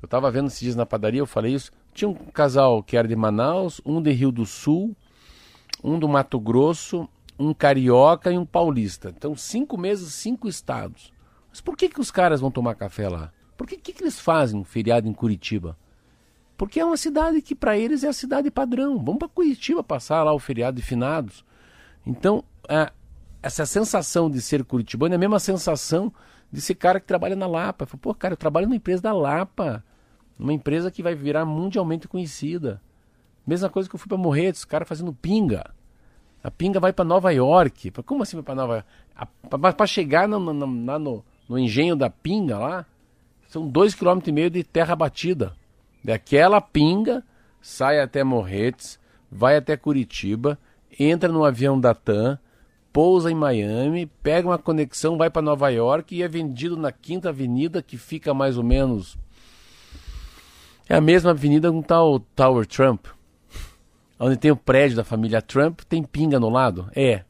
[0.00, 1.70] Eu estava vendo esses dias na padaria, eu falei isso.
[1.92, 4.96] Tinha um casal que era de Manaus, um de Rio do Sul,
[5.84, 7.06] um do Mato Grosso,
[7.38, 9.12] um carioca e um paulista.
[9.14, 11.12] Então, cinco meses, cinco estados.
[11.50, 13.30] Mas por que, que os caras vão tomar café lá?
[13.54, 15.76] Por que, que, que eles fazem um feriado em Curitiba?
[16.62, 18.96] Porque é uma cidade que para eles é a cidade padrão.
[18.96, 21.44] Vamos para Curitiba passar lá o feriado de finados.
[22.06, 22.88] Então, é,
[23.42, 26.12] essa sensação de ser curitibano é a mesma sensação
[26.52, 27.84] de ser cara que trabalha na Lapa.
[27.84, 29.84] Pô, cara, eu trabalho numa empresa da Lapa.
[30.38, 32.80] Uma empresa que vai virar mundialmente conhecida.
[33.44, 35.68] Mesma coisa que eu fui para Morretes, os caras fazendo pinga.
[36.44, 37.90] A pinga vai para Nova York.
[38.06, 39.74] Como assim vai para Nova York?
[39.76, 42.86] Para chegar no, no, no, no, engenho da pinga lá,
[43.48, 45.60] são dois km e meio de terra batida.
[46.04, 47.24] Daquela pinga,
[47.60, 48.98] sai até Morretes,
[49.30, 50.58] vai até Curitiba,
[50.98, 52.38] entra no avião da TAM,
[52.92, 57.30] pousa em Miami, pega uma conexão, vai para Nova York e é vendido na Quinta
[57.30, 59.16] Avenida, que fica mais ou menos.
[60.88, 63.06] É a mesma avenida com tal Tower Trump
[64.24, 66.88] onde tem o prédio da família Trump, tem pinga no lado?
[66.94, 67.24] É.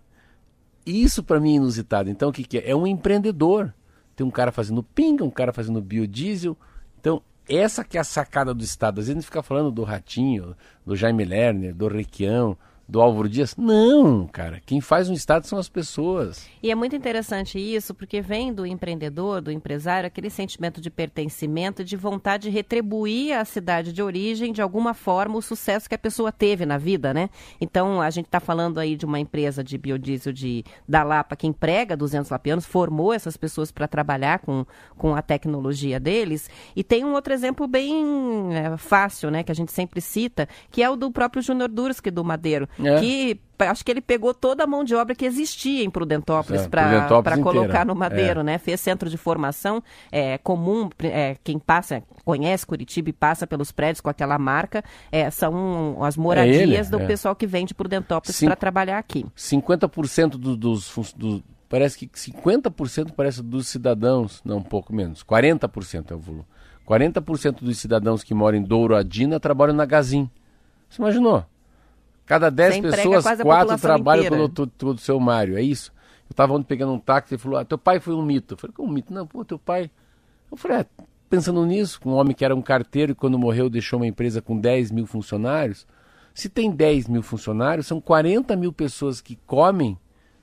[0.84, 2.10] Isso para mim é inusitado.
[2.10, 2.70] Então o que, que é?
[2.70, 3.72] É um empreendedor.
[4.14, 6.54] Tem um cara fazendo pinga, um cara fazendo biodiesel.
[7.00, 9.00] Então, essa que é a sacada do Estado.
[9.00, 12.56] Às vezes a gente fica falando do Ratinho, do Jaime Lerner, do Requião,
[12.88, 13.56] do Álvaro Dias.
[13.56, 14.60] Não, cara.
[14.66, 16.46] Quem faz um Estado são as pessoas.
[16.62, 21.84] E é muito interessante isso, porque vem do empreendedor, do empresário, aquele sentimento de pertencimento,
[21.84, 25.98] de vontade de retribuir à cidade de origem, de alguma forma, o sucesso que a
[25.98, 27.30] pessoa teve na vida, né?
[27.60, 31.46] Então, a gente está falando aí de uma empresa de biodiesel de, da Lapa que
[31.46, 34.66] emprega 200 lapianos, formou essas pessoas para trabalhar com,
[34.96, 36.50] com a tecnologia deles.
[36.74, 40.82] E tem um outro exemplo bem é, fácil, né, que a gente sempre cita, que
[40.82, 43.00] é o do próprio Júnior Durski do Madeiro é.
[43.00, 46.68] que acho que ele pegou toda a mão de obra que existia em Prudentópolis é,
[46.68, 48.42] para colocar no Madeiro, é.
[48.42, 48.58] né?
[48.58, 54.00] Fez centro de formação é, comum, é, quem passa, conhece Curitiba e passa pelos prédios
[54.00, 57.06] com aquela marca, é, são as moradias do é.
[57.06, 59.24] pessoal que vem de Prudentópolis para trabalhar aqui.
[59.36, 66.10] 50% do, dos, do, parece que 50% parece dos cidadãos, não, um pouco menos, 40%
[66.10, 66.44] é o volume.
[66.88, 70.28] 40% dos cidadãos que moram em Douro Adina trabalham na Gazin.
[70.90, 71.44] Você imaginou?
[72.26, 75.92] Cada 10 pessoas, quatro trabalham pelo todo seu Mário, é isso?
[76.28, 78.54] Eu estava ontem pegando um táxi e falou: ah, teu pai foi um mito.
[78.54, 79.12] Eu falei: como um mito?
[79.12, 79.90] Não, pô, teu pai.
[80.50, 80.86] Eu falei: é,
[81.28, 84.58] pensando nisso, um homem que era um carteiro e quando morreu deixou uma empresa com
[84.58, 85.86] 10 mil funcionários.
[86.32, 89.98] Se tem 10 mil funcionários, são 40 mil pessoas que comem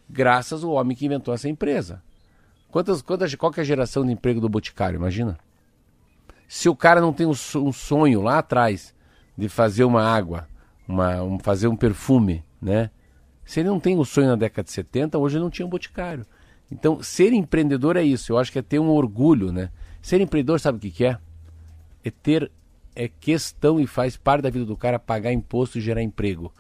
[0.08, 2.04] graças ao homem que inventou essa empresa.
[2.70, 4.98] Quantas, quantas, qual é a geração de emprego do Boticário?
[4.98, 5.40] Imagina.
[6.48, 8.94] Se o cara não tem um, um sonho lá atrás
[9.38, 10.48] de fazer uma água,
[10.90, 12.90] uma, um, fazer um perfume, né?
[13.46, 15.70] Se ele não tem o sonho na década de 70, hoje ele não tinha um
[15.70, 16.26] boticário.
[16.72, 18.32] Então, ser empreendedor é isso.
[18.32, 19.72] Eu acho que é ter um orgulho, né?
[20.02, 21.18] Ser empreendedor, sabe o que, que é?
[22.04, 22.52] É ter
[22.96, 26.52] é questão e faz parte da vida do cara pagar imposto e gerar emprego.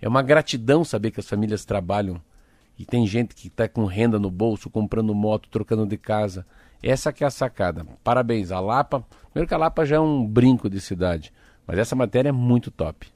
[0.00, 2.20] É uma gratidão saber que as famílias trabalham
[2.78, 6.46] e tem gente que está com renda no bolso, comprando moto, trocando de casa.
[6.82, 7.84] Essa que é a sacada.
[8.04, 8.52] Parabéns.
[8.52, 11.32] A Lapa, primeiro que a Lapa já é um brinco de cidade,
[11.66, 13.08] mas essa matéria é muito top.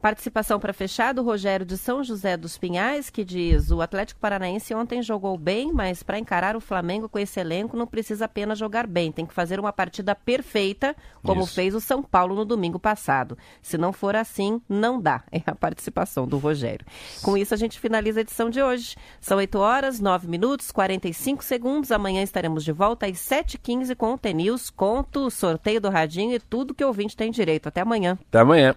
[0.00, 4.74] Participação para fechar do Rogério de São José dos Pinhais, que diz: o Atlético Paranaense
[4.74, 8.86] ontem jogou bem, mas para encarar o Flamengo com esse elenco não precisa apenas jogar
[8.86, 11.54] bem, tem que fazer uma partida perfeita, como Isso.
[11.54, 13.36] fez o São Paulo no domingo passado.
[13.62, 15.22] Se não for assim, não dá.
[15.36, 16.86] É a participação do Rogério.
[17.22, 18.96] Com isso, a gente finaliza a edição de hoje.
[19.20, 21.92] São 8 horas, 9 minutos, 45 segundos.
[21.92, 26.74] Amanhã estaremos de volta às 7h15 com o TNews, conto, sorteio do Radinho e tudo
[26.74, 27.68] que o ouvinte tem direito.
[27.68, 28.18] Até amanhã.
[28.28, 28.74] Até amanhã.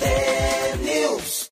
[0.00, 0.39] Hey.